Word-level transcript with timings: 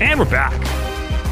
And 0.00 0.18
we're 0.18 0.28
back. 0.28 0.52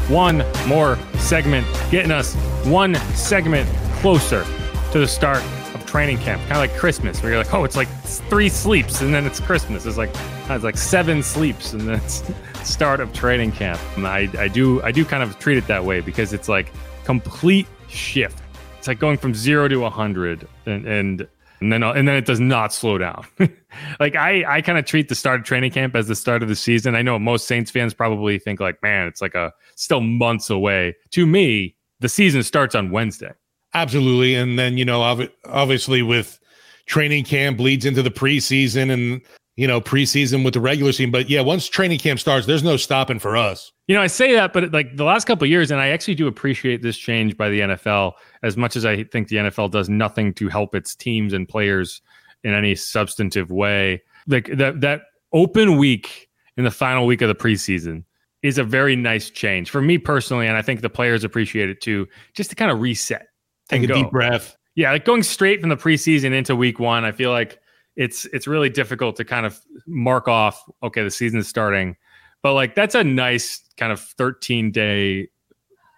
One 0.09 0.45
more 0.67 0.97
segment, 1.17 1.67
getting 1.91 2.11
us 2.11 2.33
one 2.65 2.95
segment 3.13 3.69
closer 3.99 4.45
to 4.93 4.99
the 4.99 5.07
start 5.07 5.43
of 5.73 5.85
training 5.85 6.17
camp. 6.19 6.41
Kind 6.43 6.53
of 6.53 6.57
like 6.59 6.73
Christmas, 6.75 7.21
where 7.21 7.33
you're 7.33 7.43
like, 7.43 7.53
oh, 7.53 7.65
it's 7.65 7.75
like 7.75 7.89
three 8.03 8.47
sleeps, 8.47 9.01
and 9.01 9.13
then 9.13 9.25
it's 9.25 9.41
Christmas. 9.41 9.85
It's 9.85 9.97
like 9.97 10.11
it's 10.49 10.63
like 10.63 10.77
seven 10.77 11.21
sleeps, 11.21 11.73
and 11.73 11.81
then 11.81 11.95
it's 11.95 12.23
start 12.63 13.01
of 13.01 13.11
training 13.11 13.51
camp. 13.51 13.81
And 13.97 14.07
I, 14.07 14.29
I 14.37 14.47
do 14.47 14.81
I 14.81 14.93
do 14.93 15.03
kind 15.03 15.23
of 15.23 15.37
treat 15.39 15.57
it 15.57 15.67
that 15.67 15.83
way 15.83 15.99
because 15.99 16.31
it's 16.31 16.47
like 16.47 16.71
complete 17.03 17.67
shift. 17.89 18.41
It's 18.77 18.87
like 18.87 18.97
going 18.97 19.17
from 19.17 19.35
zero 19.35 19.67
to 19.67 19.83
a 19.83 19.89
hundred, 19.89 20.47
and 20.65 20.85
and 20.85 21.27
and 21.63 21.71
then 21.71 21.81
and 21.81 22.07
then 22.07 22.15
it 22.15 22.25
does 22.25 22.39
not 22.39 22.73
slow 22.73 22.97
down. 22.97 23.25
like 23.99 24.15
I 24.15 24.43
I 24.57 24.61
kind 24.61 24.77
of 24.77 24.85
treat 24.85 25.07
the 25.07 25.15
start 25.15 25.39
of 25.39 25.45
training 25.45 25.71
camp 25.71 25.95
as 25.95 26.07
the 26.07 26.15
start 26.15 26.43
of 26.43 26.49
the 26.49 26.55
season. 26.55 26.95
I 26.95 27.01
know 27.01 27.17
most 27.17 27.47
Saints 27.47 27.71
fans 27.71 27.93
probably 27.93 28.37
think 28.37 28.59
like, 28.59 28.81
man, 28.83 29.07
it's 29.07 29.21
like 29.21 29.33
a 29.33 29.53
still 29.75 30.01
months 30.01 30.49
away. 30.49 30.95
To 31.11 31.25
me, 31.25 31.75
the 32.01 32.09
season 32.09 32.43
starts 32.43 32.75
on 32.75 32.91
Wednesday. 32.91 33.31
Absolutely, 33.73 34.35
and 34.35 34.59
then 34.59 34.77
you 34.77 34.85
know, 34.85 35.27
obviously 35.45 36.03
with 36.03 36.37
training 36.85 37.23
camp 37.23 37.59
leads 37.59 37.85
into 37.85 38.03
the 38.03 38.11
preseason 38.11 38.91
and 38.91 39.21
you 39.55 39.67
know 39.67 39.79
preseason 39.79 40.43
with 40.43 40.53
the 40.53 40.59
regular 40.59 40.91
season. 40.91 41.11
But 41.11 41.29
yeah, 41.29 41.41
once 41.41 41.67
training 41.67 41.99
camp 41.99 42.19
starts, 42.19 42.47
there's 42.47 42.63
no 42.63 42.77
stopping 42.77 43.19
for 43.19 43.37
us. 43.37 43.71
You 43.87 43.95
know, 43.95 44.01
I 44.01 44.07
say 44.07 44.33
that, 44.33 44.53
but 44.53 44.71
like 44.71 44.95
the 44.95 45.03
last 45.03 45.25
couple 45.25 45.47
years, 45.47 45.71
and 45.71 45.79
I 45.79 45.89
actually 45.89 46.15
do 46.15 46.27
appreciate 46.27 46.81
this 46.81 46.97
change 46.97 47.37
by 47.37 47.49
the 47.49 47.59
NFL 47.61 48.13
as 48.41 48.57
much 48.57 48.75
as 48.75 48.85
I 48.85 49.03
think 49.03 49.27
the 49.27 49.37
NFL 49.37 49.71
does 49.71 49.89
nothing 49.89 50.33
to 50.35 50.47
help 50.49 50.73
its 50.73 50.95
teams 50.95 51.33
and 51.33 51.47
players 51.47 52.01
in 52.43 52.53
any 52.53 52.75
substantive 52.75 53.51
way. 53.51 54.01
Like 54.27 54.47
that 54.57 54.81
that 54.81 55.01
open 55.31 55.77
week 55.77 56.29
in 56.57 56.63
the 56.63 56.71
final 56.71 57.05
week 57.05 57.21
of 57.21 57.27
the 57.27 57.35
preseason 57.35 58.03
is 58.41 58.57
a 58.57 58.63
very 58.63 58.95
nice 58.95 59.29
change 59.29 59.69
for 59.69 59.81
me 59.81 59.97
personally, 59.97 60.47
and 60.47 60.57
I 60.57 60.61
think 60.61 60.81
the 60.81 60.89
players 60.89 61.23
appreciate 61.23 61.69
it 61.69 61.81
too, 61.81 62.07
just 62.33 62.49
to 62.49 62.55
kind 62.55 62.71
of 62.71 62.81
reset. 62.81 63.27
Take 63.69 63.83
a 63.83 63.87
go. 63.87 63.95
deep 63.95 64.11
breath. 64.11 64.57
Yeah, 64.75 64.91
like 64.91 65.05
going 65.05 65.23
straight 65.23 65.61
from 65.61 65.69
the 65.69 65.77
preseason 65.77 66.33
into 66.33 66.55
week 66.55 66.79
one, 66.79 67.05
I 67.05 67.11
feel 67.11 67.31
like 67.31 67.59
it's 67.95 68.25
it's 68.25 68.47
really 68.47 68.69
difficult 68.69 69.15
to 69.17 69.25
kind 69.25 69.45
of 69.45 69.59
mark 69.87 70.27
off. 70.27 70.63
Okay, 70.83 71.03
the 71.03 71.11
season's 71.11 71.47
starting 71.47 71.95
but 72.43 72.53
like 72.53 72.75
that's 72.75 72.93
a 72.93 73.03
nice 73.03 73.63
kind 73.77 73.91
of 73.91 73.99
13 73.99 74.71
day 74.71 75.29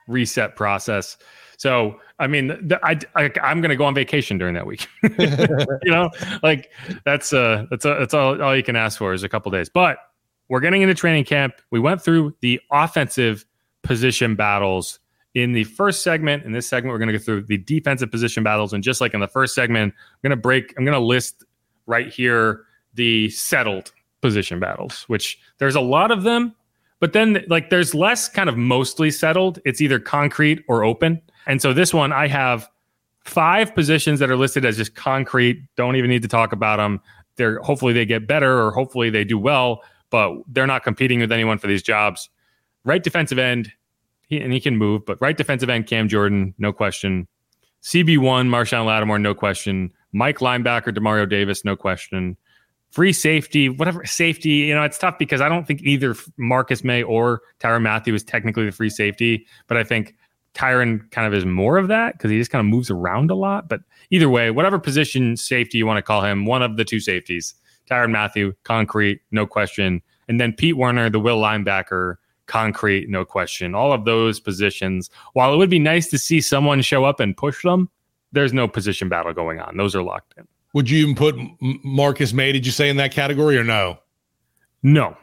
reset 0.08 0.56
process. 0.56 1.18
So, 1.58 2.00
I 2.20 2.28
mean, 2.28 2.72
I, 2.84 3.00
I 3.16 3.32
am 3.52 3.62
to 3.62 3.76
go 3.76 3.86
on 3.86 3.96
vacation 3.96 4.38
during 4.38 4.54
that 4.54 4.68
week. 4.68 4.88
you 5.04 5.92
know, 5.92 6.10
like 6.44 6.72
that's 7.04 7.34
uh 7.34 7.66
that's 7.70 7.86
uh, 7.86 7.96
that's 7.96 8.14
all, 8.14 8.42
all 8.42 8.56
you 8.56 8.64
can 8.64 8.76
ask 8.76 8.98
for 8.98 9.14
is 9.14 9.24
a 9.24 9.30
couple 9.30 9.52
days. 9.52 9.70
But 9.70 9.98
we're 10.48 10.60
getting 10.60 10.84
into 10.84 10.94
training 10.94 11.26
camp. 11.26 11.56
We 11.72 11.80
went 11.80 12.02
through 12.02 12.36
the 12.42 12.62
offensive 12.72 13.46
position 13.82 14.36
battles 14.36 15.00
in 15.34 15.54
the 15.54 15.64
first 15.64 16.04
segment. 16.04 16.44
In 16.44 16.52
this 16.52 16.68
segment, 16.68 16.94
we're 16.94 17.00
going 17.00 17.12
to 17.12 17.18
go 17.18 17.24
through 17.24 17.44
the 17.44 17.58
defensive 17.58 18.12
position 18.12 18.44
battles. 18.44 18.74
And 18.74 18.84
just 18.84 19.02
like 19.02 19.14
in 19.16 19.22
the 19.22 19.28
first 19.28 19.56
segment, 19.56 19.94
I'm 19.98 20.30
going 20.30 20.38
to 20.38 20.42
break. 20.42 20.74
I'm 20.78 20.86
going 20.86 20.94
to 20.94 21.04
list 21.04 21.45
right 21.86 22.12
here 22.12 22.66
the 22.94 23.30
settled 23.30 23.92
position 24.22 24.60
battles, 24.60 25.04
which 25.08 25.40
there's 25.60 25.76
a 25.76 25.82
lot 25.82 26.12
of 26.12 26.24
them, 26.24 26.56
but 27.00 27.14
then 27.14 27.44
like 27.48 27.70
there's 27.70 27.94
less 27.94 28.28
kind 28.28 28.50
of 28.50 28.58
mostly 28.58 29.12
settled. 29.12 29.60
It's 29.66 29.82
either 29.82 30.00
concrete 30.00 30.64
or 30.68 30.84
open. 30.84 31.22
And 31.46 31.62
so 31.62 31.74
this 31.74 31.94
one 31.94 32.12
I 32.12 32.28
have 32.28 32.70
five 33.26 33.76
positions 33.76 34.20
that 34.20 34.30
are 34.30 34.38
listed 34.38 34.66
as 34.66 34.78
just 34.78 34.96
concrete. 34.96 35.62
Don't 35.76 35.96
even 35.96 36.10
need 36.10 36.22
to 36.22 36.28
talk 36.28 36.54
about 36.54 36.78
them. 36.78 37.02
They're 37.36 37.60
hopefully 37.60 37.94
they 37.94 38.06
get 38.06 38.28
better 38.28 38.62
or 38.62 38.72
hopefully 38.72 39.10
they 39.10 39.24
do 39.24 39.38
well, 39.38 39.84
but 40.10 40.34
they're 40.48 40.68
not 40.68 40.84
competing 40.84 41.20
with 41.20 41.32
anyone 41.32 41.58
for 41.58 41.68
these 41.68 41.84
jobs. 41.84 42.30
Right 42.86 43.04
defensive 43.04 43.40
end, 43.40 43.72
he, 44.28 44.40
and 44.40 44.54
he 44.54 44.62
can 44.62 44.78
move, 44.78 45.06
but 45.06 45.20
right 45.20 45.36
defensive 45.36 45.70
end 45.70 45.88
Cam 45.88 46.08
Jordan, 46.08 46.54
no 46.58 46.72
question. 46.72 47.28
CB1 47.84 48.48
Marshon 48.48 48.86
Lattimore, 48.86 49.20
no 49.20 49.36
question. 49.36 49.92
Mike 50.16 50.40
linebacker 50.40 50.96
Demario 50.96 51.30
Davis, 51.30 51.66
no 51.66 51.76
question 51.76 52.38
free 52.96 53.12
safety, 53.12 53.68
whatever 53.68 54.06
safety, 54.06 54.50
you 54.50 54.74
know, 54.74 54.82
it's 54.84 54.98
tough 54.98 55.20
because 55.20 55.42
I 55.42 55.50
don't 55.50 55.68
think 55.68 55.82
either 55.82 56.16
Marcus 56.38 56.82
Maye 56.82 57.04
or 57.04 57.42
Tyrann 57.60 57.82
Mathieu 57.82 58.14
is 58.14 58.24
technically 58.24 58.66
the 58.66 58.72
free 58.72 58.90
safety, 58.90 59.46
but 59.68 59.76
I 59.76 59.84
think 59.84 60.16
Tyrann 60.54 61.12
kind 61.12 61.28
of 61.28 61.34
is 61.34 61.46
more 61.46 61.78
of 61.78 61.90
that 61.90 62.14
because 62.14 62.32
he 62.32 62.38
just 62.38 62.52
kind 62.52 62.62
of 62.62 62.68
moves 62.68 62.90
around 62.90 63.32
a 63.32 63.36
lot. 63.36 63.68
But 63.68 63.82
either 64.12 64.30
way, 64.30 64.50
whatever 64.50 64.80
position 64.80 65.36
safety 65.36 65.78
you 65.78 65.86
want 65.86 65.98
to 65.98 66.02
call 66.02 66.24
him, 66.24 66.46
one 66.46 66.62
of 66.62 66.78
the 66.78 66.86
two 66.86 67.02
safeties, 67.02 67.54
Tyrann 67.92 68.12
Mathieu, 68.12 68.54
concrete, 68.64 69.20
no 69.32 69.46
question. 69.46 70.02
And 70.30 70.40
then 70.40 70.54
Pete 70.54 70.78
Werner, 70.78 71.10
the 71.10 71.20
will 71.20 71.42
linebacker, 71.42 72.16
concrete, 72.46 73.10
no 73.10 73.26
question. 73.26 73.76
All 73.76 73.92
of 73.92 74.06
those 74.06 74.40
positions, 74.40 75.10
while 75.34 75.54
it 75.54 75.58
would 75.58 75.70
be 75.70 75.80
nice 75.80 76.08
to 76.08 76.18
see 76.18 76.40
someone 76.40 76.82
show 76.82 77.04
up 77.04 77.20
and 77.20 77.36
push 77.36 77.62
them, 77.64 77.90
there's 78.36 78.54
no 78.54 78.68
position 78.68 79.10
battle 79.10 79.34
going 79.34 79.60
on. 79.60 79.78
Those 79.78 79.96
are 79.96 80.04
locked 80.04 80.34
in. 80.38 80.48
Would 80.74 80.90
you 80.90 81.00
even 81.00 81.16
put 81.16 81.36
Marcus 81.84 82.34
Maye? 82.34 82.52
Did 82.52 82.66
you 82.66 82.72
say 82.72 82.90
in 82.90 82.98
that 82.98 83.12
category 83.12 83.58
or 83.58 83.64
no? 83.64 83.98
No, 84.84 85.18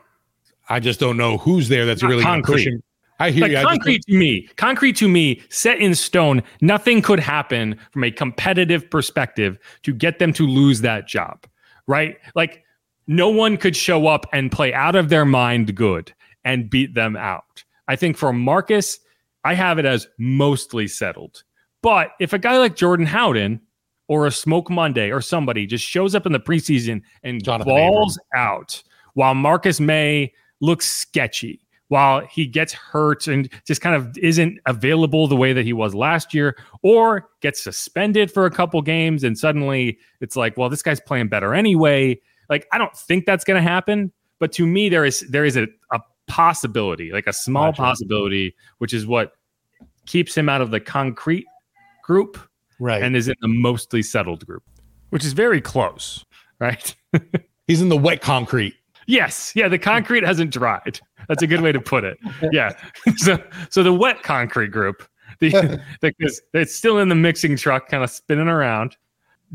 I 0.68 0.80
just 0.80 0.98
don't 0.98 1.16
know 1.16 1.38
who's 1.38 1.68
there. 1.68 1.86
That's 1.86 2.02
Not 2.02 2.08
really 2.08 2.22
concrete. 2.24 2.82
I 3.20 3.30
hear 3.30 3.42
like 3.42 3.52
you. 3.52 3.62
Concrete 3.62 4.02
to 4.08 4.16
me, 4.16 4.48
concrete 4.56 4.96
to 4.96 5.08
me, 5.08 5.42
set 5.48 5.78
in 5.78 5.94
stone. 5.94 6.42
Nothing 6.60 7.02
could 7.02 7.20
happen 7.20 7.78
from 7.92 8.02
a 8.02 8.10
competitive 8.10 8.90
perspective 8.90 9.58
to 9.84 9.92
get 9.92 10.18
them 10.18 10.32
to 10.32 10.46
lose 10.46 10.80
that 10.80 11.06
job, 11.06 11.46
right? 11.86 12.16
Like 12.34 12.64
no 13.06 13.28
one 13.28 13.56
could 13.56 13.76
show 13.76 14.08
up 14.08 14.26
and 14.32 14.50
play 14.50 14.74
out 14.74 14.96
of 14.96 15.08
their 15.08 15.24
mind 15.24 15.76
good 15.76 16.12
and 16.44 16.68
beat 16.68 16.94
them 16.94 17.16
out. 17.16 17.62
I 17.86 17.94
think 17.94 18.16
for 18.16 18.32
Marcus, 18.32 18.98
I 19.44 19.54
have 19.54 19.78
it 19.78 19.84
as 19.84 20.08
mostly 20.18 20.88
settled. 20.88 21.44
But 21.82 22.12
if 22.20 22.32
a 22.32 22.38
guy 22.38 22.58
like 22.58 22.76
Jordan 22.76 23.06
Howden 23.06 23.60
or 24.08 24.26
a 24.26 24.30
Smoke 24.30 24.70
Monday 24.70 25.10
or 25.10 25.20
somebody 25.20 25.66
just 25.66 25.84
shows 25.84 26.14
up 26.14 26.26
in 26.26 26.32
the 26.32 26.40
preseason 26.40 27.02
and 27.22 27.42
Jonathan 27.42 27.74
balls 27.74 28.18
Abram. 28.32 28.46
out 28.46 28.82
while 29.14 29.34
Marcus 29.34 29.80
Maye 29.80 30.32
looks 30.60 30.86
sketchy, 30.86 31.60
while 31.88 32.24
he 32.26 32.46
gets 32.46 32.72
hurt 32.72 33.26
and 33.26 33.52
just 33.66 33.80
kind 33.80 33.94
of 33.94 34.16
isn't 34.16 34.58
available 34.66 35.26
the 35.26 35.36
way 35.36 35.52
that 35.52 35.64
he 35.64 35.72
was 35.72 35.94
last 35.94 36.32
year, 36.32 36.56
or 36.82 37.28
gets 37.40 37.62
suspended 37.62 38.30
for 38.30 38.46
a 38.46 38.50
couple 38.50 38.80
games 38.80 39.24
and 39.24 39.36
suddenly 39.36 39.98
it's 40.20 40.36
like, 40.36 40.56
well, 40.56 40.70
this 40.70 40.82
guy's 40.82 41.00
playing 41.00 41.28
better 41.28 41.52
anyway. 41.52 42.18
Like, 42.48 42.66
I 42.72 42.78
don't 42.78 42.96
think 42.96 43.26
that's 43.26 43.44
going 43.44 43.62
to 43.62 43.68
happen. 43.68 44.12
But 44.38 44.52
to 44.52 44.66
me, 44.66 44.88
there 44.88 45.04
is 45.04 45.20
there 45.30 45.44
is 45.44 45.56
a, 45.56 45.68
a 45.92 46.00
possibility, 46.26 47.12
like 47.12 47.26
a 47.26 47.32
small 47.32 47.68
gotcha. 47.68 47.82
possibility, 47.82 48.56
which 48.78 48.92
is 48.92 49.06
what 49.06 49.32
keeps 50.06 50.36
him 50.36 50.48
out 50.48 50.60
of 50.60 50.70
the 50.70 50.80
concrete 50.80 51.46
group 52.02 52.38
right, 52.78 53.02
and 53.02 53.16
is 53.16 53.28
in 53.28 53.34
the 53.40 53.48
mostly 53.48 54.02
settled 54.02 54.46
group, 54.46 54.62
which 55.10 55.24
is 55.24 55.32
very 55.32 55.60
close, 55.60 56.24
right? 56.58 56.94
He's 57.66 57.80
in 57.80 57.88
the 57.88 57.96
wet 57.96 58.20
concrete. 58.20 58.74
Yes, 59.06 59.52
yeah, 59.54 59.68
the 59.68 59.78
concrete 59.78 60.24
hasn't 60.24 60.52
dried. 60.52 61.00
That's 61.28 61.42
a 61.42 61.46
good 61.46 61.60
way 61.60 61.72
to 61.72 61.80
put 61.80 62.04
it. 62.04 62.18
Yeah, 62.52 62.72
so 63.16 63.42
so 63.70 63.82
the 63.82 63.92
wet 63.92 64.22
concrete 64.22 64.70
group, 64.70 65.06
the 65.38 65.80
because 66.00 66.40
it's 66.52 66.74
still 66.74 66.98
in 66.98 67.08
the 67.08 67.14
mixing 67.14 67.56
truck, 67.56 67.88
kind 67.88 68.02
of 68.02 68.10
spinning 68.10 68.48
around. 68.48 68.96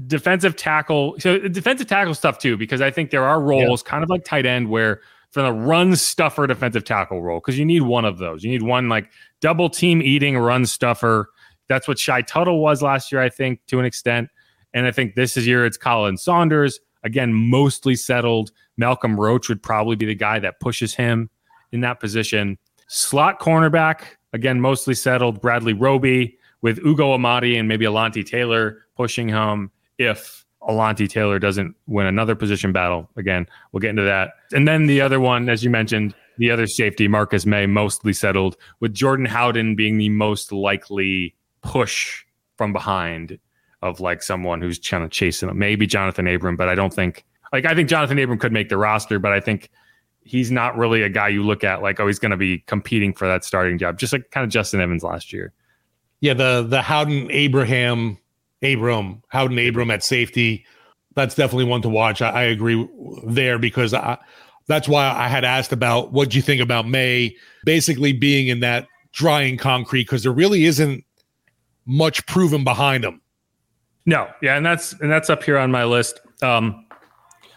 Defensive 0.05 0.55
tackle, 0.55 1.15
so 1.19 1.39
defensive 1.39 1.87
tackle 1.87 2.13
stuff 2.13 2.37
too, 2.37 2.55
because 2.55 2.81
I 2.81 2.91
think 2.91 3.09
there 3.09 3.23
are 3.23 3.41
roles, 3.41 3.81
yeah. 3.83 3.89
kind 3.89 4.03
of 4.03 4.11
like 4.11 4.23
tight 4.23 4.45
end, 4.45 4.69
where 4.69 5.01
for 5.31 5.41
the 5.41 5.51
run 5.51 5.95
stuffer 5.95 6.45
defensive 6.45 6.83
tackle 6.83 7.21
role, 7.21 7.39
because 7.39 7.57
you 7.57 7.65
need 7.65 7.81
one 7.81 8.05
of 8.05 8.19
those. 8.19 8.43
You 8.43 8.51
need 8.51 8.61
one 8.61 8.89
like 8.89 9.09
double 9.41 9.69
team 9.69 10.01
eating 10.03 10.37
run 10.37 10.67
stuffer 10.67 11.29
That's 11.67 11.87
what 11.87 11.99
Shy 11.99 12.21
Tuttle 12.21 12.59
was 12.59 12.81
last 12.81 13.11
year, 13.11 13.21
I 13.21 13.29
think, 13.29 13.59
to 13.67 13.79
an 13.79 13.85
extent. 13.85 14.29
And 14.73 14.85
I 14.85 14.91
think 14.91 15.15
this 15.15 15.37
is 15.37 15.47
year 15.47 15.65
it's 15.65 15.77
Khalen 15.77 16.19
Saunders. 16.19 16.79
Again, 17.03 17.33
mostly 17.33 17.95
settled. 17.95 18.51
Malcolm 18.77 19.19
Roach 19.19 19.49
would 19.49 19.61
probably 19.63 19.95
be 19.95 20.05
the 20.05 20.15
guy 20.15 20.39
that 20.39 20.59
pushes 20.59 20.93
him 20.93 21.29
in 21.71 21.81
that 21.81 21.99
position. 21.99 22.57
Slot 22.87 23.39
cornerback, 23.39 24.01
again, 24.33 24.61
mostly 24.61 24.93
settled. 24.93 25.41
Bradley 25.41 25.73
Roby 25.73 26.37
with 26.61 26.79
Ugo 26.79 27.13
Amadi 27.13 27.57
and 27.57 27.67
maybe 27.67 27.85
Alontae 27.85 28.25
Taylor 28.25 28.85
pushing 28.95 29.29
him 29.29 29.71
if 29.97 30.45
Alontae 30.61 31.09
Taylor 31.09 31.39
doesn't 31.39 31.75
win 31.87 32.07
another 32.07 32.35
position 32.35 32.71
battle. 32.71 33.09
Again, 33.15 33.47
we'll 33.71 33.79
get 33.79 33.91
into 33.91 34.03
that. 34.03 34.31
And 34.53 34.67
then 34.67 34.87
the 34.87 35.01
other 35.01 35.19
one, 35.19 35.49
as 35.49 35.63
you 35.63 35.69
mentioned, 35.69 36.13
the 36.37 36.51
other 36.51 36.67
safety, 36.67 37.07
Marcus 37.07 37.45
Maye, 37.45 37.65
mostly 37.65 38.13
settled, 38.13 38.57
with 38.79 38.93
Jordan 38.93 39.25
Howden 39.25 39.75
being 39.75 39.97
the 39.97 40.09
most 40.09 40.51
likely 40.51 41.35
push 41.61 42.23
from 42.57 42.73
behind 42.73 43.39
of 43.81 43.99
like 43.99 44.23
someone 44.23 44.61
who's 44.61 44.79
trying 44.79 45.03
to 45.03 45.09
chase 45.09 45.41
him. 45.41 45.57
Maybe 45.57 45.85
Jonathan 45.85 46.27
Abram, 46.27 46.55
but 46.55 46.67
I 46.67 46.75
don't 46.75 46.93
think 46.93 47.25
like 47.53 47.65
I 47.65 47.75
think 47.75 47.89
Jonathan 47.89 48.19
Abram 48.19 48.39
could 48.39 48.51
make 48.51 48.69
the 48.69 48.77
roster, 48.77 49.19
but 49.19 49.31
I 49.31 49.39
think 49.39 49.69
he's 50.23 50.51
not 50.51 50.77
really 50.77 51.03
a 51.03 51.09
guy 51.09 51.29
you 51.29 51.43
look 51.43 51.63
at 51.63 51.81
like, 51.81 51.99
oh, 51.99 52.07
he's 52.07 52.19
going 52.19 52.31
to 52.31 52.37
be 52.37 52.59
competing 52.67 53.13
for 53.13 53.27
that 53.27 53.45
starting 53.45 53.77
job, 53.77 53.97
just 53.97 54.11
like 54.11 54.29
kind 54.31 54.43
of 54.43 54.49
Justin 54.49 54.81
Evans 54.81 55.03
last 55.03 55.31
year. 55.31 55.53
Yeah, 56.19 56.33
the 56.33 56.65
the 56.67 56.81
Howden 56.81 57.29
Abraham 57.31 58.17
Abram 58.63 59.21
Howden 59.29 59.59
Abram 59.59 59.91
at 59.91 60.03
safety, 60.03 60.65
that's 61.15 61.35
definitely 61.35 61.65
one 61.65 61.81
to 61.83 61.89
watch. 61.89 62.21
I, 62.21 62.29
I 62.29 62.43
agree 62.43 62.87
there 63.23 63.59
because 63.59 63.93
I, 63.93 64.17
that's 64.67 64.87
why 64.87 65.09
I 65.09 65.27
had 65.27 65.45
asked 65.45 65.71
about 65.71 66.11
what 66.11 66.29
do 66.29 66.37
you 66.37 66.41
think 66.41 66.61
about 66.61 66.87
Maye 66.87 67.35
basically 67.65 68.13
being 68.13 68.47
in 68.47 68.59
that 68.61 68.87
drying 69.11 69.57
concrete 69.57 70.03
because 70.03 70.23
there 70.23 70.31
really 70.31 70.65
isn't 70.65 71.03
much 71.87 72.25
proven 72.27 72.63
behind 72.63 73.03
him. 73.03 73.21
No, 74.05 74.29
yeah, 74.41 74.55
and 74.55 74.65
that's 74.65 74.93
and 74.93 75.11
that's 75.11 75.29
up 75.29 75.43
here 75.43 75.57
on 75.57 75.71
my 75.71 75.83
list. 75.83 76.21
Um, 76.41 76.85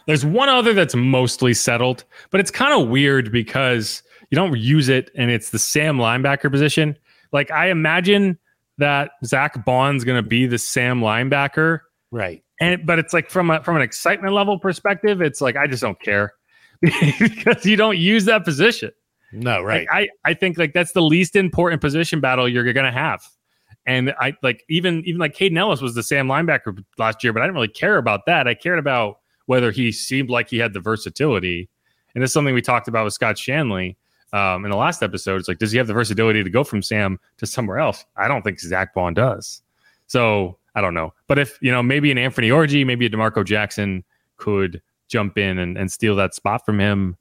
there's 0.06 0.25
one 0.25 0.49
other 0.49 0.73
that's 0.73 0.94
mostly 0.94 1.55
settled, 1.55 2.05
but 2.31 2.41
it's 2.41 2.50
kind 2.50 2.81
of 2.81 2.88
weird 2.88 3.31
because 3.31 4.03
you 4.31 4.37
don't 4.37 4.59
use 4.59 4.88
it, 4.88 5.11
and 5.15 5.31
it's 5.31 5.50
the 5.50 5.59
Sam 5.59 5.99
linebacker 5.99 6.50
position. 6.50 6.97
Like 7.32 7.50
I 7.50 7.71
imagine 7.71 8.38
that 8.79 9.12
Zach 9.25 9.65
Baun's 9.65 10.05
going 10.05 10.23
to 10.23 10.29
be 10.29 10.47
the 10.47 10.59
Sam 10.59 11.00
linebacker, 11.00 11.81
right? 12.11 12.43
And 12.61 12.85
but 12.85 12.99
it's 12.99 13.12
like 13.12 13.31
from 13.31 13.50
a 13.50 13.62
from 13.62 13.77
an 13.77 13.82
excitement 13.82 14.35
level 14.35 14.59
perspective, 14.59 15.21
it's 15.21 15.41
like 15.41 15.56
I 15.56 15.67
just 15.67 15.82
don't 15.82 16.00
care 16.00 16.32
because 16.81 17.65
you 17.65 17.77
don't 17.77 17.99
use 17.99 18.25
that 18.25 18.44
position. 18.44 18.91
No, 19.32 19.62
right? 19.62 19.87
Like, 19.88 20.09
I 20.25 20.31
I 20.31 20.35
think 20.35 20.59
like 20.59 20.73
that's 20.73 20.93
the 20.93 21.03
least 21.03 21.37
important 21.37 21.81
position 21.81 22.21
battle 22.21 22.49
you're 22.49 22.71
going 22.73 22.87
to 22.87 22.91
have. 22.93 23.23
And 23.91 24.15
I 24.21 24.37
like 24.41 24.65
even 24.69 25.03
even 25.05 25.19
like 25.19 25.35
Kaden 25.35 25.59
Elliss 25.59 25.81
was 25.81 25.97
the 25.97 26.05
Sam 26.05 26.29
linebacker 26.29 26.85
last 26.97 27.25
year, 27.25 27.33
but 27.33 27.43
I 27.43 27.47
didn't 27.47 27.57
really 27.57 27.67
care 27.67 27.97
about 27.97 28.25
that. 28.27 28.47
I 28.47 28.55
cared 28.55 28.79
about 28.79 29.19
whether 29.47 29.73
he 29.73 29.91
seemed 29.91 30.31
like 30.31 30.49
he 30.49 30.59
had 30.59 30.75
the 30.75 30.81
versatility. 30.81 31.69
And 32.15 32.23
it's 32.23 32.33
something 32.33 32.55
we 32.55 32.63
talked 32.63 32.87
about 32.87 33.05
with 33.05 33.15
Scott 33.15 33.35
Shanle 33.35 33.97
um, 34.33 34.65
in 34.65 34.71
the 34.71 34.77
last 34.77 35.03
episode. 35.03 35.41
It's 35.41 35.49
like, 35.49 35.59
does 35.59 35.73
he 35.73 35.79
have 35.79 35.89
the 35.89 35.93
versatility 35.93 36.45
to 36.45 36.51
go 36.51 36.63
from 36.63 36.83
Sam 36.83 37.19
to 37.39 37.47
somewhere 37.47 37.81
else? 37.81 38.05
I 38.17 38.29
don't 38.29 38.43
think 38.43 38.61
Zach 38.61 38.95
Baun 38.95 39.13
does. 39.13 39.61
So 40.07 40.57
I 40.77 40.81
don't 40.81 40.95
know. 40.95 41.13
But 41.27 41.41
if, 41.41 41.59
you 41.61 41.73
know, 41.73 41.83
maybe 41.83 42.13
an 42.13 42.19
Anthony 42.19 42.51
Orji, 42.51 42.87
maybe 42.87 43.07
a 43.07 43.09
D'Marco 43.09 43.43
Jackson 43.43 44.05
could 44.37 44.81
jump 45.09 45.37
in 45.37 45.59
and, 45.59 45.77
and 45.77 45.91
steal 45.91 46.15
that 46.15 46.33
spot 46.33 46.65
from 46.65 46.79
him. 46.79 47.17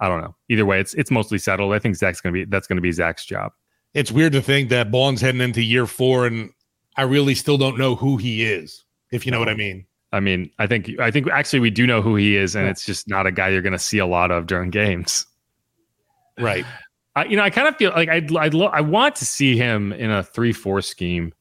I 0.00 0.08
don't 0.08 0.22
know. 0.22 0.34
Either 0.48 0.64
way, 0.64 0.80
it's 0.80 0.94
it's 0.94 1.10
mostly 1.10 1.36
settled. 1.36 1.74
I 1.74 1.78
think 1.80 1.96
Zach's 1.96 2.22
gonna 2.22 2.32
be 2.32 2.44
that's 2.44 2.66
gonna 2.66 2.80
be 2.80 2.92
Zach's 2.92 3.26
job 3.26 3.52
it's 3.98 4.12
weird 4.12 4.32
to 4.32 4.40
think 4.40 4.68
that 4.68 4.92
Baun's 4.92 5.20
heading 5.20 5.40
into 5.40 5.60
year 5.60 5.86
four, 5.86 6.26
and 6.26 6.50
I 6.96 7.02
really 7.02 7.34
still 7.34 7.58
don't 7.58 7.76
know 7.76 7.96
who 7.96 8.16
he 8.16 8.44
is. 8.44 8.84
If 9.10 9.26
you 9.26 9.32
know 9.32 9.40
what 9.40 9.48
I 9.48 9.54
mean. 9.54 9.86
I 10.12 10.20
mean, 10.20 10.50
I 10.58 10.66
think 10.66 10.88
I 11.00 11.10
think 11.10 11.28
actually 11.30 11.60
we 11.60 11.70
do 11.70 11.86
know 11.86 12.00
who 12.00 12.14
he 12.16 12.36
is, 12.36 12.54
and 12.54 12.64
yeah. 12.64 12.70
it's 12.70 12.86
just 12.86 13.08
not 13.08 13.26
a 13.26 13.32
guy 13.32 13.48
you're 13.48 13.62
going 13.62 13.72
to 13.72 13.78
see 13.78 13.98
a 13.98 14.06
lot 14.06 14.30
of 14.30 14.46
during 14.46 14.70
games. 14.70 15.26
Right. 16.38 16.64
I, 17.16 17.24
you 17.24 17.36
know, 17.36 17.42
I 17.42 17.50
kind 17.50 17.66
of 17.66 17.76
feel 17.76 17.90
like 17.90 18.08
I'd 18.08 18.34
I'd 18.36 18.54
lo- 18.54 18.70
I 18.72 18.80
want 18.80 19.16
to 19.16 19.26
see 19.26 19.56
him 19.56 19.92
in 19.92 20.10
a 20.10 20.22
three 20.22 20.52
four 20.52 20.80
scheme, 20.80 21.34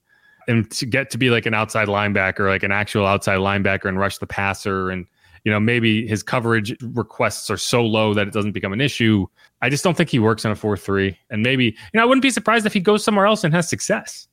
and 0.47 0.69
to 0.71 0.85
get 0.85 1.11
to 1.11 1.17
be 1.17 1.29
like 1.29 1.45
an 1.45 1.53
outside 1.53 1.87
linebacker, 1.87 2.49
like 2.49 2.63
an 2.63 2.71
actual 2.71 3.05
outside 3.05 3.37
linebacker, 3.37 3.85
and 3.85 3.99
rush 3.99 4.17
the 4.17 4.27
passer, 4.27 4.89
and 4.89 5.05
you 5.43 5.51
know 5.51 5.59
maybe 5.59 6.07
his 6.07 6.23
coverage 6.23 6.75
requests 6.81 7.49
are 7.51 7.57
so 7.57 7.83
low 7.83 8.13
that 8.15 8.27
it 8.27 8.33
doesn't 8.33 8.53
become 8.53 8.73
an 8.73 8.81
issue. 8.81 9.27
I 9.61 9.69
just 9.69 9.83
don't 9.83 9.97
think 9.97 10.09
he 10.09 10.19
works 10.19 10.45
in 10.45 10.51
a 10.51 10.55
4 10.55 10.77
3. 10.77 11.17
And 11.29 11.41
maybe, 11.41 11.65
you 11.65 11.73
know, 11.93 12.01
I 12.01 12.05
wouldn't 12.05 12.21
be 12.21 12.29
surprised 12.29 12.65
if 12.65 12.73
he 12.73 12.79
goes 12.79 13.03
somewhere 13.03 13.25
else 13.25 13.43
and 13.43 13.53
has 13.53 13.69
success, 13.69 14.27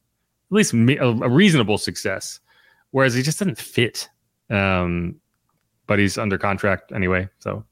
at 0.50 0.55
least 0.55 0.75
a, 0.75 1.09
a 1.09 1.29
reasonable 1.29 1.79
success, 1.79 2.41
whereas 2.91 3.15
he 3.15 3.23
just 3.23 3.38
doesn't 3.38 3.59
fit. 3.59 4.09
Um, 4.50 5.17
but 5.87 5.99
he's 5.99 6.19
under 6.19 6.38
contract 6.38 6.93
anyway. 6.93 7.29
So, 7.38 7.65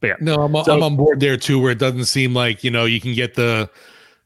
but 0.00 0.06
yeah. 0.08 0.14
No, 0.20 0.42
I'm, 0.42 0.64
so, 0.64 0.74
I'm 0.74 0.82
on 0.82 0.96
board 0.96 1.20
there 1.20 1.36
too, 1.36 1.58
where 1.58 1.72
it 1.72 1.78
doesn't 1.78 2.06
seem 2.06 2.34
like, 2.34 2.64
you 2.64 2.70
know, 2.70 2.84
you 2.84 3.00
can 3.00 3.14
get 3.14 3.34
the, 3.34 3.70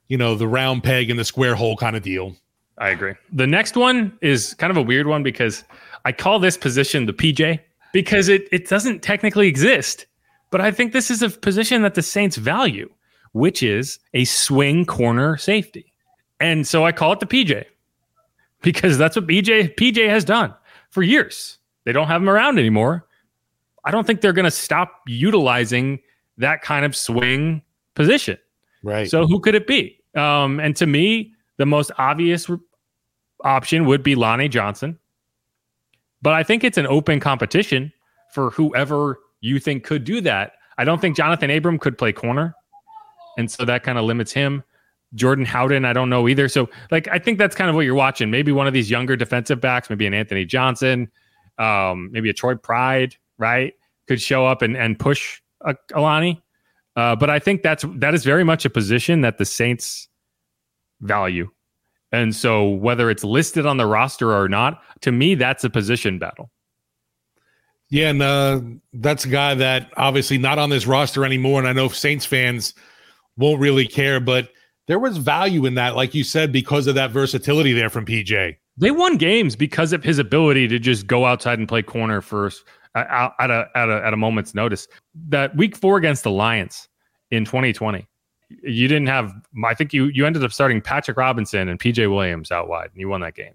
you 0.08 0.16
know, 0.16 0.34
the 0.34 0.48
round 0.48 0.82
peg 0.82 1.10
in 1.10 1.16
the 1.16 1.24
square 1.24 1.54
hole 1.54 1.76
kind 1.76 1.96
of 1.96 2.02
deal. 2.02 2.36
I 2.78 2.90
agree. 2.90 3.14
The 3.32 3.46
next 3.46 3.76
one 3.76 4.16
is 4.22 4.54
kind 4.54 4.70
of 4.70 4.76
a 4.76 4.82
weird 4.82 5.06
one 5.06 5.22
because 5.22 5.64
I 6.04 6.12
call 6.12 6.38
this 6.38 6.56
position 6.56 7.06
the 7.06 7.12
PJ 7.12 7.60
because 7.92 8.28
it, 8.28 8.48
it 8.50 8.68
doesn't 8.68 9.02
technically 9.02 9.46
exist. 9.46 10.06
But 10.52 10.60
I 10.60 10.70
think 10.70 10.92
this 10.92 11.10
is 11.10 11.22
a 11.22 11.30
position 11.30 11.80
that 11.82 11.94
the 11.94 12.02
Saints 12.02 12.36
value, 12.36 12.88
which 13.32 13.62
is 13.62 13.98
a 14.12 14.24
swing 14.26 14.84
corner 14.84 15.38
safety. 15.38 15.92
And 16.38 16.68
so 16.68 16.84
I 16.84 16.92
call 16.92 17.12
it 17.12 17.20
the 17.20 17.26
PJ 17.26 17.64
because 18.60 18.98
that's 18.98 19.16
what 19.16 19.26
PJ 19.26 19.74
PJ 19.76 20.08
has 20.08 20.24
done 20.24 20.54
for 20.90 21.02
years. 21.02 21.58
They 21.84 21.92
don't 21.92 22.06
have 22.06 22.20
him 22.20 22.28
around 22.28 22.58
anymore. 22.58 23.06
I 23.84 23.90
don't 23.90 24.06
think 24.06 24.20
they're 24.20 24.34
going 24.34 24.44
to 24.44 24.50
stop 24.50 25.00
utilizing 25.06 26.00
that 26.36 26.60
kind 26.60 26.84
of 26.84 26.94
swing 26.94 27.62
position. 27.94 28.38
Right. 28.82 29.10
So 29.10 29.26
who 29.26 29.40
could 29.40 29.54
it 29.54 29.66
be? 29.66 29.98
Um, 30.14 30.60
and 30.60 30.76
to 30.76 30.86
me, 30.86 31.32
the 31.56 31.66
most 31.66 31.90
obvious 31.96 32.50
option 33.42 33.86
would 33.86 34.02
be 34.02 34.14
Lonnie 34.14 34.48
Johnson. 34.48 34.98
But 36.20 36.34
I 36.34 36.42
think 36.42 36.62
it's 36.62 36.78
an 36.78 36.86
open 36.86 37.20
competition 37.20 37.90
for 38.32 38.50
whoever 38.50 39.18
you 39.42 39.60
think 39.60 39.84
could 39.84 40.04
do 40.04 40.22
that. 40.22 40.52
I 40.78 40.84
don't 40.84 41.00
think 41.00 41.16
Jonathan 41.16 41.50
Abram 41.50 41.78
could 41.78 41.98
play 41.98 42.12
corner. 42.12 42.54
And 43.36 43.50
so 43.50 43.66
that 43.66 43.82
kind 43.82 43.98
of 43.98 44.04
limits 44.04 44.32
him. 44.32 44.62
Jordan 45.14 45.44
Howden, 45.44 45.84
I 45.84 45.92
don't 45.92 46.08
know 46.08 46.26
either. 46.26 46.48
So, 46.48 46.70
like, 46.90 47.06
I 47.08 47.18
think 47.18 47.36
that's 47.38 47.54
kind 47.54 47.68
of 47.68 47.76
what 47.76 47.82
you're 47.82 47.94
watching. 47.94 48.30
Maybe 48.30 48.50
one 48.50 48.66
of 48.66 48.72
these 48.72 48.90
younger 48.90 49.14
defensive 49.14 49.60
backs, 49.60 49.90
maybe 49.90 50.06
an 50.06 50.14
Anthony 50.14 50.46
Johnson, 50.46 51.10
um, 51.58 52.10
maybe 52.12 52.30
a 52.30 52.32
Troy 52.32 52.54
Pride, 52.54 53.14
right? 53.36 53.74
Could 54.08 54.22
show 54.22 54.46
up 54.46 54.62
and, 54.62 54.74
and 54.74 54.98
push 54.98 55.42
a, 55.60 55.76
Alani. 55.94 56.40
Uh, 56.96 57.16
but 57.16 57.28
I 57.28 57.38
think 57.38 57.62
that's 57.62 57.84
that 57.96 58.14
is 58.14 58.24
very 58.24 58.44
much 58.44 58.64
a 58.64 58.70
position 58.70 59.20
that 59.22 59.36
the 59.36 59.44
Saints 59.44 60.08
value. 61.00 61.50
And 62.10 62.34
so 62.34 62.68
whether 62.68 63.10
it's 63.10 63.24
listed 63.24 63.66
on 63.66 63.78
the 63.78 63.86
roster 63.86 64.34
or 64.34 64.48
not, 64.48 64.82
to 65.00 65.12
me, 65.12 65.34
that's 65.34 65.64
a 65.64 65.70
position 65.70 66.18
battle. 66.18 66.50
Yeah, 67.92 68.08
and 68.08 68.22
uh, 68.22 68.60
that's 68.94 69.26
a 69.26 69.28
guy 69.28 69.54
that 69.54 69.90
obviously 69.98 70.38
not 70.38 70.58
on 70.58 70.70
this 70.70 70.86
roster 70.86 71.26
anymore. 71.26 71.58
And 71.58 71.68
I 71.68 71.74
know 71.74 71.88
Saints 71.88 72.24
fans 72.24 72.72
won't 73.36 73.60
really 73.60 73.86
care, 73.86 74.18
but 74.18 74.48
there 74.88 74.98
was 74.98 75.18
value 75.18 75.66
in 75.66 75.74
that, 75.74 75.94
like 75.94 76.14
you 76.14 76.24
said, 76.24 76.52
because 76.52 76.86
of 76.86 76.94
that 76.94 77.10
versatility 77.10 77.74
there 77.74 77.90
from 77.90 78.06
PJ. 78.06 78.56
They 78.78 78.90
won 78.90 79.18
games 79.18 79.56
because 79.56 79.92
of 79.92 80.02
his 80.02 80.18
ability 80.18 80.68
to 80.68 80.78
just 80.78 81.06
go 81.06 81.26
outside 81.26 81.58
and 81.58 81.68
play 81.68 81.82
corner 81.82 82.22
first 82.22 82.64
at 82.94 83.04
a 83.04 83.68
at 83.74 83.90
a 83.90 84.02
at 84.06 84.14
a 84.14 84.16
moment's 84.16 84.54
notice. 84.54 84.88
That 85.28 85.54
week 85.54 85.76
four 85.76 85.98
against 85.98 86.22
the 86.24 86.30
Lions 86.30 86.88
in 87.30 87.44
2020, 87.44 88.06
you 88.62 88.88
didn't 88.88 89.08
have. 89.08 89.34
I 89.66 89.74
think 89.74 89.92
you 89.92 90.06
you 90.06 90.24
ended 90.24 90.42
up 90.42 90.52
starting 90.52 90.80
Patrick 90.80 91.18
Robinson 91.18 91.68
and 91.68 91.78
PJ 91.78 92.10
Williams 92.10 92.50
out 92.50 92.68
wide, 92.68 92.88
and 92.90 92.98
you 92.98 93.10
won 93.10 93.20
that 93.20 93.34
game. 93.34 93.52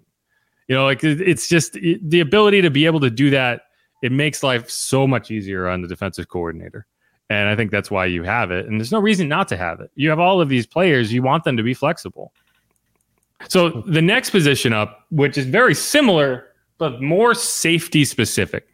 You 0.68 0.76
know, 0.76 0.84
like 0.84 1.02
it's 1.02 1.48
just 1.48 1.72
the 1.72 2.20
ability 2.20 2.62
to 2.62 2.70
be 2.70 2.86
able 2.86 3.00
to 3.00 3.10
do 3.10 3.30
that 3.30 3.62
it 4.02 4.12
makes 4.12 4.42
life 4.42 4.70
so 4.70 5.06
much 5.06 5.30
easier 5.30 5.68
on 5.68 5.82
the 5.82 5.88
defensive 5.88 6.28
coordinator. 6.28 6.86
And 7.30 7.48
I 7.48 7.56
think 7.56 7.70
that's 7.70 7.90
why 7.90 8.06
you 8.06 8.22
have 8.22 8.50
it. 8.50 8.66
And 8.66 8.80
there's 8.80 8.92
no 8.92 9.00
reason 9.00 9.28
not 9.28 9.48
to 9.48 9.56
have 9.56 9.80
it. 9.80 9.90
You 9.94 10.08
have 10.08 10.18
all 10.18 10.40
of 10.40 10.48
these 10.48 10.66
players, 10.66 11.12
you 11.12 11.22
want 11.22 11.44
them 11.44 11.56
to 11.56 11.62
be 11.62 11.74
flexible. 11.74 12.32
So 13.48 13.82
the 13.86 14.02
next 14.02 14.30
position 14.30 14.72
up, 14.72 15.04
which 15.10 15.36
is 15.36 15.46
very 15.46 15.74
similar, 15.74 16.46
but 16.78 17.02
more 17.02 17.34
safety 17.34 18.04
specific, 18.04 18.66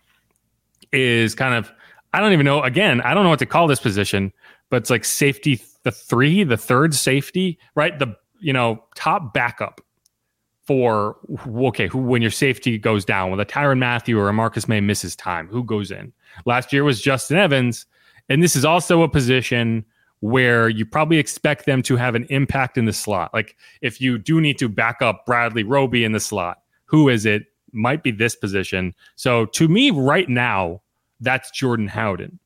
is 0.92 1.34
kind 1.34 1.54
of, 1.54 1.70
I 2.12 2.20
don't 2.20 2.32
even 2.32 2.44
know, 2.46 2.62
again, 2.62 3.00
I 3.00 3.12
don't 3.12 3.24
know 3.24 3.30
what 3.30 3.40
to 3.40 3.46
call 3.46 3.66
this 3.66 3.80
position, 3.80 4.32
but 4.70 4.76
it's 4.76 4.90
like 4.90 5.04
safety, 5.04 5.60
the 5.82 5.90
three, 5.90 6.44
the 6.44 6.56
third 6.56 6.94
safety, 6.94 7.58
right? 7.74 7.98
The, 7.98 8.16
you 8.40 8.52
know, 8.52 8.84
top 8.94 9.34
backup 9.34 9.80
for 10.66 11.16
okay, 11.46 11.86
who 11.86 11.98
when 11.98 12.22
your 12.22 12.30
safety 12.30 12.78
goes 12.78 13.04
down, 13.04 13.30
when 13.30 13.40
a 13.40 13.44
Tyrann 13.44 13.78
Mathieu 13.78 14.18
or 14.18 14.28
a 14.28 14.32
Marcus 14.32 14.66
Maye 14.66 14.80
misses 14.80 15.14
time, 15.14 15.48
who 15.48 15.62
goes 15.62 15.90
in? 15.90 16.12
Last 16.46 16.72
year 16.72 16.84
was 16.84 17.00
Justin 17.00 17.36
Evans, 17.36 17.86
and 18.28 18.42
this 18.42 18.56
is 18.56 18.64
also 18.64 19.02
a 19.02 19.08
position 19.08 19.84
where 20.20 20.70
you 20.70 20.86
probably 20.86 21.18
expect 21.18 21.66
them 21.66 21.82
to 21.82 21.96
have 21.96 22.14
an 22.14 22.24
impact 22.30 22.78
in 22.78 22.86
the 22.86 22.92
slot. 22.92 23.32
Like 23.34 23.56
if 23.82 24.00
you 24.00 24.16
do 24.16 24.40
need 24.40 24.58
to 24.58 24.70
back 24.70 25.02
up 25.02 25.26
Bradley 25.26 25.64
Roby 25.64 26.02
in 26.02 26.12
the 26.12 26.20
slot, 26.20 26.62
who 26.86 27.10
is 27.10 27.26
it? 27.26 27.44
Might 27.72 28.02
be 28.02 28.10
this 28.10 28.34
position. 28.34 28.94
So 29.16 29.44
to 29.46 29.68
me, 29.68 29.90
right 29.90 30.28
now, 30.28 30.80
that's 31.20 31.50
Jordan 31.50 31.88
Howden. 31.88 32.38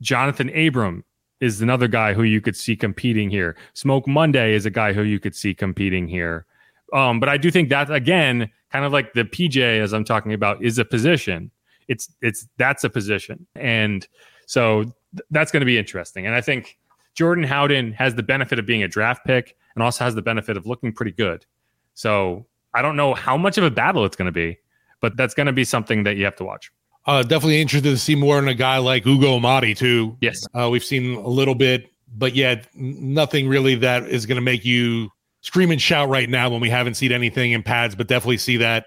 Jonathan 0.00 0.48
Abram 0.56 1.04
is 1.40 1.60
another 1.60 1.88
guy 1.88 2.14
who 2.14 2.22
you 2.22 2.40
could 2.40 2.56
see 2.56 2.74
competing 2.74 3.28
here. 3.28 3.56
Smoke 3.74 4.06
Monday 4.06 4.54
is 4.54 4.64
a 4.64 4.70
guy 4.70 4.92
who 4.94 5.02
you 5.02 5.20
could 5.20 5.34
see 5.34 5.54
competing 5.54 6.08
here. 6.08 6.46
Um, 6.92 7.20
but 7.20 7.28
I 7.28 7.36
do 7.36 7.50
think 7.50 7.68
that 7.70 7.90
again, 7.90 8.50
kind 8.70 8.84
of 8.84 8.92
like 8.92 9.12
the 9.12 9.24
PJ 9.24 9.80
as 9.80 9.92
I'm 9.92 10.04
talking 10.04 10.32
about, 10.32 10.62
is 10.62 10.78
a 10.78 10.84
position. 10.84 11.50
It's 11.88 12.10
it's 12.20 12.46
that's 12.56 12.84
a 12.84 12.90
position, 12.90 13.46
and 13.54 14.06
so 14.46 14.82
th- 14.82 14.94
that's 15.30 15.52
going 15.52 15.60
to 15.60 15.66
be 15.66 15.78
interesting. 15.78 16.26
And 16.26 16.34
I 16.34 16.40
think 16.40 16.78
Jordan 17.14 17.44
Howden 17.44 17.92
has 17.92 18.14
the 18.14 18.22
benefit 18.22 18.58
of 18.58 18.66
being 18.66 18.82
a 18.82 18.88
draft 18.88 19.24
pick, 19.24 19.56
and 19.74 19.82
also 19.82 20.04
has 20.04 20.14
the 20.14 20.22
benefit 20.22 20.56
of 20.56 20.66
looking 20.66 20.92
pretty 20.92 21.12
good. 21.12 21.46
So 21.94 22.46
I 22.74 22.82
don't 22.82 22.96
know 22.96 23.14
how 23.14 23.36
much 23.36 23.56
of 23.56 23.64
a 23.64 23.70
battle 23.70 24.04
it's 24.04 24.16
going 24.16 24.26
to 24.26 24.32
be, 24.32 24.58
but 25.00 25.16
that's 25.16 25.34
going 25.34 25.46
to 25.46 25.52
be 25.52 25.64
something 25.64 26.04
that 26.04 26.16
you 26.16 26.24
have 26.24 26.36
to 26.36 26.44
watch. 26.44 26.72
Uh, 27.06 27.22
definitely 27.22 27.60
interested 27.60 27.88
to 27.88 27.96
see 27.96 28.16
more 28.16 28.38
in 28.38 28.48
a 28.48 28.54
guy 28.54 28.78
like 28.78 29.06
Ugo 29.06 29.38
Amadi 29.38 29.76
too. 29.76 30.16
Yes, 30.20 30.44
uh, 30.54 30.68
we've 30.68 30.84
seen 30.84 31.14
a 31.14 31.28
little 31.28 31.54
bit, 31.54 31.92
but 32.16 32.34
yet 32.34 32.66
nothing 32.74 33.48
really 33.48 33.76
that 33.76 34.08
is 34.08 34.26
going 34.26 34.36
to 34.36 34.42
make 34.42 34.64
you 34.64 35.10
scream 35.46 35.70
and 35.70 35.80
shout 35.80 36.08
right 36.08 36.28
now 36.28 36.50
when 36.50 36.60
we 36.60 36.68
haven't 36.68 36.94
seen 36.94 37.12
anything 37.12 37.52
in 37.52 37.62
pads. 37.62 37.94
But 37.94 38.08
definitely 38.08 38.38
see 38.38 38.56
that 38.58 38.86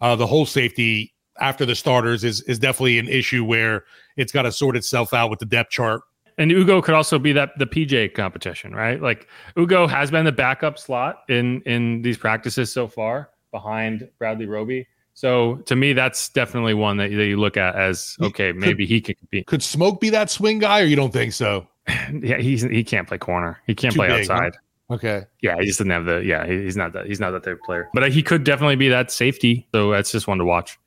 uh, 0.00 0.14
the 0.14 0.26
whole 0.26 0.46
safety 0.46 1.12
after 1.40 1.66
the 1.66 1.74
starters 1.74 2.22
is 2.22 2.42
is 2.42 2.58
definitely 2.58 2.98
an 2.98 3.08
issue 3.08 3.44
where 3.44 3.84
it's 4.16 4.30
got 4.30 4.42
to 4.42 4.52
sort 4.52 4.76
itself 4.76 5.12
out 5.14 5.30
with 5.30 5.40
the 5.40 5.46
depth 5.46 5.70
chart. 5.70 6.02
And 6.36 6.50
Ugo 6.50 6.82
could 6.82 6.94
also 6.94 7.18
be 7.18 7.32
that 7.32 7.50
the 7.58 7.66
PJ 7.66 8.14
competition, 8.14 8.74
right? 8.74 9.00
Like 9.00 9.28
Ugo 9.56 9.86
has 9.86 10.10
been 10.10 10.24
the 10.24 10.32
backup 10.32 10.78
slot 10.78 11.22
in 11.28 11.62
in 11.62 12.02
these 12.02 12.18
practices 12.18 12.72
so 12.72 12.86
far 12.86 13.30
behind 13.50 14.08
Bradley 14.18 14.46
Roby. 14.46 14.86
So 15.14 15.56
to 15.66 15.76
me, 15.76 15.92
that's 15.92 16.28
definitely 16.28 16.74
one 16.74 16.96
that, 16.96 17.10
that 17.10 17.26
you 17.26 17.36
look 17.36 17.56
at 17.56 17.76
as 17.76 18.16
okay, 18.20 18.52
maybe 18.52 18.84
he 18.84 19.00
could 19.00 19.16
compete. 19.18 19.46
Could 19.46 19.62
Smoke 19.62 20.00
be 20.00 20.10
that 20.10 20.28
swing 20.28 20.58
guy, 20.58 20.80
or 20.80 20.84
you 20.84 20.96
don't 20.96 21.12
think 21.12 21.32
so? 21.32 21.68
yeah, 21.88 22.38
he's 22.38 22.62
he 22.62 22.82
can't 22.82 23.06
play 23.06 23.18
corner. 23.18 23.60
He 23.66 23.74
can't 23.74 23.94
Too 23.94 24.00
play 24.00 24.08
big, 24.08 24.28
outside. 24.28 24.54
huh? 24.54 24.60
Okay. 24.90 25.22
Yeah, 25.40 25.56
he 25.58 25.66
just 25.66 25.78
doesn't 25.78 25.90
have 25.90 26.04
the. 26.04 26.24
Yeah, 26.24 26.46
he's 26.46 26.76
not 26.76 26.92
that. 26.92 27.06
He's 27.06 27.20
not 27.20 27.30
that 27.30 27.42
type 27.42 27.54
of 27.54 27.62
player. 27.62 27.88
But 27.94 28.04
uh, 28.04 28.10
he 28.10 28.22
could 28.22 28.44
definitely 28.44 28.76
be 28.76 28.88
that 28.88 29.10
safety. 29.10 29.66
So 29.72 29.90
that's 29.90 30.12
just 30.12 30.26
one 30.26 30.38
to 30.38 30.44
watch. 30.44 30.78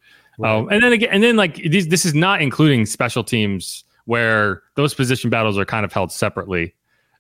Um, 0.44 0.70
and 0.70 0.84
then 0.84 0.94
again, 0.94 1.10
and 1.12 1.24
then 1.24 1.36
like 1.36 1.56
these, 1.56 1.88
this 1.88 2.06
is 2.06 2.13
not 2.13 2.42
including 2.42 2.86
special 2.86 3.24
teams 3.24 3.84
where 4.06 4.62
those 4.75 4.94
position 4.94 5.32
battles 5.32 5.58
are 5.58 5.66
kind 5.66 5.84
of 5.84 5.92
held 5.92 6.12
separately. 6.12 6.75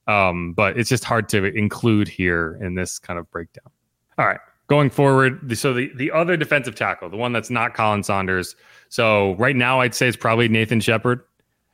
Um, 0.07 0.53
but 0.53 0.77
it's 0.77 0.87
just 0.87 1.03
hard 1.03 1.27
to 1.29 1.45
include 1.45 2.07
here 2.07 2.57
in 2.61 2.75
this 2.75 2.99
kind 2.99 3.19
of 3.19 3.29
breakdown. 3.31 3.71
All 4.19 4.27
right, 4.27 4.39
going 4.67 4.89
forward. 4.91 5.57
So 5.57 5.73
the 5.73 5.91
the 5.95 6.11
other 6.11 6.37
defensive 6.37 6.75
tackle, 6.75 7.09
the 7.09 7.17
one 7.17 7.33
that's 7.33 7.49
not 7.49 7.73
Khalen 7.73 8.05
Saunders. 8.05 8.55
So 8.89 9.33
right 9.35 9.55
now, 9.55 9.81
I'd 9.81 9.95
say 9.95 10.07
it's 10.07 10.15
probably 10.15 10.47
Nathan 10.47 10.79
Shepherd, 10.79 11.21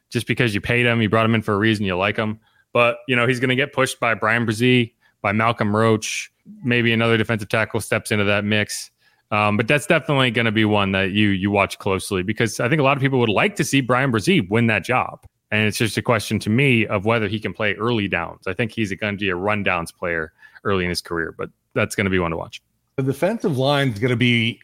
just 0.10 0.28
because 0.28 0.56
you 0.56 0.62
paid 0.62 0.86
him, 0.86 1.02
you 1.02 1.10
brought 1.10 1.26
him 1.26 1.36
in 1.36 1.42
for 1.42 1.54
a 1.54 1.58
reason, 1.58 1.86
you 1.86 1.96
like 1.96 2.16
him. 2.16 2.40
But 2.74 2.98
you 3.08 3.16
know 3.16 3.28
he's 3.28 3.40
going 3.40 3.50
to 3.50 3.56
get 3.56 3.72
pushed 3.72 4.00
by 4.00 4.14
Bryan 4.16 4.46
Bresee, 4.46 4.94
by 5.22 5.32
Malcolm 5.32 5.76
Roach, 5.76 6.32
maybe 6.64 6.92
another 6.92 7.18
defensive 7.18 7.50
tackle 7.50 7.80
steps 7.80 8.12
into 8.12 8.26
that 8.26 8.44
mix. 8.44 8.92
Um, 9.32 9.58
but 9.58 9.68
that's 9.68 9.88
definitely 9.88 10.30
going 10.30 10.46
to 10.46 10.52
be 10.52 10.66
one 10.66 10.92
that 10.92 11.12
you 11.12 11.30
you 11.30 11.50
watch 11.50 11.80
closely 11.80 12.22
because 12.22 12.60
I 12.60 12.70
think 12.70 12.80
a 12.80 12.84
lot 12.84 12.98
of 12.98 13.02
people 13.02 13.20
would 13.20 13.30
like 13.30 13.56
to 13.56 13.64
see 13.64 13.82
Bryan 13.82 14.12
Bresee 14.12 14.48
win 14.50 14.68
that 14.68 14.84
job, 14.84 15.26
and 15.50 15.68
it's 15.68 15.78
just 15.78 15.98
a 15.98 16.02
question 16.02 16.40
to 16.40 16.50
me 16.50 16.86
of 16.86 17.06
whether 17.06 17.28
he 17.28 17.40
can 17.40 17.54
play 17.54 17.74
early 17.76 18.08
downs. 18.08 18.46
I 18.48 18.54
think 18.54 18.72
he's 18.72 18.94
going 18.94 19.16
to 19.16 19.20
be 19.20 19.30
a 19.30 19.36
run 19.36 19.64
downs 19.64 19.92
player 19.92 20.34
early 20.64 20.84
in 20.84 20.90
his 20.90 21.02
career, 21.02 21.34
but 21.36 21.50
that's 21.74 21.96
going 21.96 22.06
to 22.06 22.12
be 22.12 22.20
one 22.20 22.32
to 22.32 22.38
watch. 22.38 22.62
The 22.98 23.04
defensive 23.04 23.58
line 23.58 23.90
is 23.90 24.00
going 24.00 24.12
to 24.12 24.16
be 24.16 24.60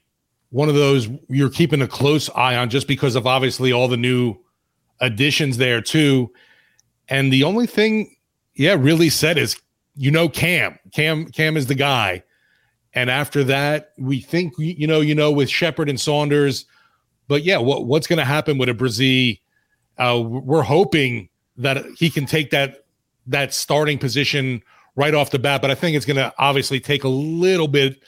one 0.52 0.70
of 0.70 0.76
those 0.76 1.08
you're 1.30 1.50
keeping 1.50 1.82
a 1.82 1.88
close 1.88 2.30
eye 2.36 2.56
on 2.56 2.70
just 2.70 2.88
because 2.88 3.16
of 3.16 3.28
obviously 3.28 3.72
all 3.72 3.88
the 3.88 3.98
new 3.98 4.36
additions 5.00 5.58
there 5.58 5.82
too. 5.82 6.32
And 7.10 7.34
the 7.34 7.44
only 7.44 7.68
thing, 7.68 8.16
yeah, 8.56 8.76
really 8.78 9.10
said 9.10 9.38
is 9.38 9.60
you 9.96 10.12
know 10.12 10.30
Cam. 10.30 10.78
Cam 10.94 11.26
Cam 11.28 11.58
is 11.58 11.68
the 11.68 11.76
guy. 11.76 12.24
And 12.94 13.10
after 13.10 13.44
that, 13.44 13.92
we 13.98 14.20
think 14.20 14.54
you 14.58 14.88
know, 14.88 15.02
you 15.02 15.14
know, 15.14 15.32
with 15.32 15.50
Shepherd 15.50 15.90
and 15.90 16.00
Saunders. 16.00 16.66
But 17.28 17.44
yeah, 17.44 17.58
what 17.58 17.86
what's 17.86 18.08
going 18.08 18.18
to 18.18 18.26
happen 18.26 18.58
with 18.58 18.70
a 18.70 18.74
Bresee? 18.74 19.40
Uh, 19.98 20.22
we're 20.24 20.64
hoping 20.64 21.30
that 21.58 21.86
he 21.98 22.10
can 22.10 22.26
take 22.26 22.52
that 22.52 22.86
that 23.28 23.54
starting 23.54 23.98
position 23.98 24.64
right 24.96 25.14
off 25.14 25.32
the 25.32 25.40
bat. 25.40 25.62
But 25.62 25.72
I 25.72 25.76
think 25.76 25.96
it's 25.96 26.06
going 26.06 26.18
to 26.18 26.34
obviously 26.38 26.80
take 26.80 27.04
a 27.04 27.10
little 27.10 27.68
bit 27.68 28.02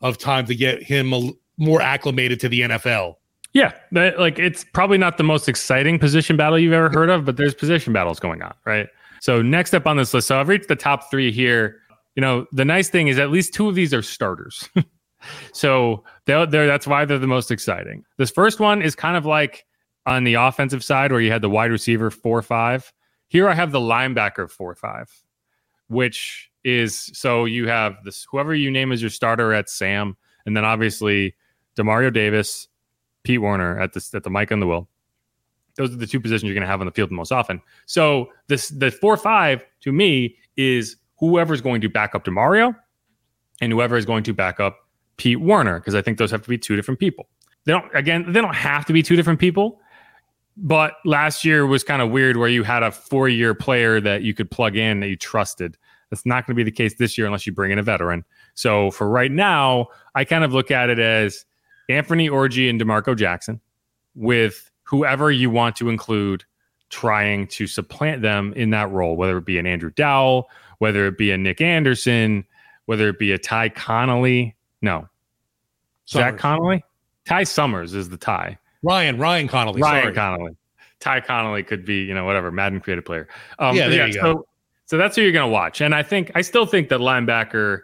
of 0.00 0.18
time 0.18 0.46
to 0.46 0.54
get 0.54 0.82
him 0.82 1.12
a, 1.12 1.30
more 1.56 1.80
acclimated 1.80 2.40
to 2.40 2.48
the 2.48 2.62
NFL. 2.62 3.16
Yeah, 3.54 3.72
that, 3.92 4.18
like 4.18 4.38
it's 4.38 4.64
probably 4.64 4.98
not 4.98 5.16
the 5.16 5.22
most 5.22 5.48
exciting 5.48 5.98
position 5.98 6.36
battle 6.36 6.58
you've 6.58 6.72
ever 6.72 6.90
heard 6.90 7.08
of, 7.08 7.24
but 7.24 7.36
there's 7.36 7.54
position 7.54 7.92
battles 7.92 8.18
going 8.18 8.42
on, 8.42 8.52
right? 8.66 8.88
So 9.20 9.40
next 9.40 9.72
up 9.74 9.86
on 9.86 9.96
this 9.96 10.12
list, 10.12 10.28
so 10.28 10.38
I've 10.38 10.48
reached 10.48 10.68
the 10.68 10.76
top 10.76 11.08
three 11.08 11.30
here. 11.30 11.80
You 12.16 12.20
know, 12.20 12.46
the 12.52 12.64
nice 12.64 12.90
thing 12.90 13.08
is 13.08 13.18
at 13.18 13.30
least 13.30 13.54
two 13.54 13.68
of 13.68 13.76
these 13.76 13.94
are 13.94 14.02
starters. 14.02 14.68
so 15.52 16.02
they're, 16.26 16.46
they're, 16.46 16.66
that's 16.66 16.86
why 16.86 17.04
they're 17.04 17.18
the 17.18 17.28
most 17.28 17.52
exciting. 17.52 18.04
This 18.18 18.30
first 18.30 18.58
one 18.58 18.82
is 18.82 18.96
kind 18.96 19.16
of 19.16 19.24
like 19.24 19.64
on 20.04 20.24
the 20.24 20.34
offensive 20.34 20.84
side 20.84 21.12
where 21.12 21.20
you 21.20 21.30
had 21.30 21.42
the 21.42 21.48
wide 21.48 21.70
receiver 21.70 22.10
four 22.10 22.42
five. 22.42 22.92
Here 23.28 23.48
I 23.48 23.54
have 23.54 23.72
the 23.72 23.80
linebacker 23.80 24.50
four 24.50 24.74
five, 24.74 25.10
which 25.86 26.50
is 26.64 27.10
so 27.14 27.44
you 27.44 27.68
have 27.68 27.96
this 28.04 28.26
whoever 28.30 28.54
you 28.54 28.70
name 28.70 28.90
as 28.90 29.00
your 29.00 29.10
starter 29.10 29.52
at 29.52 29.70
Sam, 29.70 30.16
and 30.44 30.56
then 30.56 30.64
obviously 30.64 31.34
Demario 31.76 32.12
Davis, 32.12 32.68
Pete 33.24 33.40
Werner 33.40 33.80
at 33.80 33.92
the 33.92 34.10
at 34.14 34.22
the 34.22 34.30
mic 34.30 34.50
and 34.50 34.62
the 34.62 34.66
will. 34.66 34.88
Those 35.76 35.92
are 35.92 35.96
the 35.96 36.06
two 36.06 36.20
positions 36.20 36.44
you're 36.44 36.54
going 36.54 36.62
to 36.62 36.68
have 36.68 36.80
on 36.80 36.86
the 36.86 36.92
field 36.92 37.10
the 37.10 37.14
most 37.14 37.32
often. 37.32 37.60
So 37.86 38.28
this 38.46 38.68
the 38.68 38.90
four 38.90 39.16
five 39.16 39.64
to 39.80 39.92
me 39.92 40.36
is 40.56 40.96
whoever's 41.18 41.60
going 41.60 41.80
to 41.80 41.88
back 41.88 42.14
up 42.14 42.24
to 42.24 42.30
Mario, 42.30 42.74
and 43.60 43.72
whoever 43.72 43.96
is 43.96 44.06
going 44.06 44.22
to 44.24 44.32
back 44.32 44.60
up 44.60 44.88
Pete 45.16 45.40
Werner 45.40 45.80
because 45.80 45.94
I 45.94 46.02
think 46.02 46.18
those 46.18 46.30
have 46.30 46.42
to 46.42 46.48
be 46.48 46.58
two 46.58 46.76
different 46.76 47.00
people. 47.00 47.28
They 47.64 47.72
don't 47.72 47.92
again 47.94 48.32
they 48.32 48.40
don't 48.40 48.54
have 48.54 48.86
to 48.86 48.92
be 48.92 49.02
two 49.02 49.16
different 49.16 49.40
people, 49.40 49.80
but 50.56 50.94
last 51.04 51.44
year 51.44 51.66
was 51.66 51.82
kind 51.82 52.02
of 52.02 52.10
weird 52.10 52.36
where 52.36 52.48
you 52.48 52.62
had 52.62 52.82
a 52.82 52.90
four 52.90 53.28
year 53.28 53.54
player 53.54 54.00
that 54.00 54.22
you 54.22 54.34
could 54.34 54.50
plug 54.50 54.76
in 54.76 55.00
that 55.00 55.08
you 55.08 55.16
trusted. 55.16 55.76
That's 56.10 56.26
not 56.26 56.46
going 56.46 56.54
to 56.54 56.56
be 56.56 56.62
the 56.62 56.74
case 56.74 56.94
this 56.94 57.18
year 57.18 57.26
unless 57.26 57.46
you 57.46 57.52
bring 57.52 57.72
in 57.72 57.78
a 57.78 57.82
veteran. 57.82 58.24
So 58.54 58.90
for 58.92 59.08
right 59.08 59.32
now, 59.32 59.88
I 60.14 60.24
kind 60.24 60.44
of 60.44 60.52
look 60.52 60.70
at 60.70 60.90
it 60.90 60.98
as 60.98 61.44
Anthony 61.88 62.28
Orgy 62.28 62.68
and 62.68 62.78
D'Marco 62.78 63.14
Jackson 63.14 63.60
with 64.14 64.70
whoever 64.82 65.30
you 65.30 65.50
want 65.50 65.76
to 65.76 65.88
include 65.88 66.44
trying 66.90 67.46
to 67.48 67.66
supplant 67.66 68.22
them 68.22 68.52
in 68.54 68.70
that 68.70 68.90
role, 68.90 69.16
whether 69.16 69.38
it 69.38 69.44
be 69.44 69.58
an 69.58 69.66
Andrew 69.66 69.90
Dowell, 69.90 70.48
whether 70.78 71.06
it 71.06 71.18
be 71.18 71.30
a 71.30 71.38
Nick 71.38 71.60
Anderson, 71.60 72.44
whether 72.86 73.08
it 73.08 73.18
be 73.18 73.32
a 73.32 73.38
Ty 73.38 73.70
Connolly. 73.70 74.54
No, 74.82 75.08
Zach 76.08 76.38
Connolly? 76.38 76.84
Ty 77.26 77.44
Summers 77.44 77.94
is 77.94 78.08
the 78.10 78.16
Ty. 78.16 78.58
Ryan 78.82 79.18
Ryan 79.18 79.48
Connolly. 79.48 79.80
Ryan 79.80 80.02
sorry. 80.04 80.14
Connolly. 80.14 80.56
Ty 81.00 81.20
Connolly 81.20 81.62
could 81.62 81.84
be, 81.84 82.02
you 82.02 82.14
know, 82.14 82.24
whatever, 82.24 82.50
Madden 82.50 82.80
creative 82.80 83.04
player. 83.04 83.28
Um, 83.58 83.76
Yeah, 83.76 83.88
there 83.88 84.06
you 84.06 84.12
so, 84.14 84.20
go. 84.20 84.46
so 84.86 84.96
that's 84.96 85.16
who 85.16 85.22
you're 85.22 85.32
going 85.32 85.48
to 85.48 85.52
watch. 85.52 85.80
And 85.80 85.94
I 85.94 86.02
think, 86.02 86.30
I 86.34 86.40
still 86.42 86.66
think 86.66 86.88
that 86.88 87.00
linebacker 87.00 87.80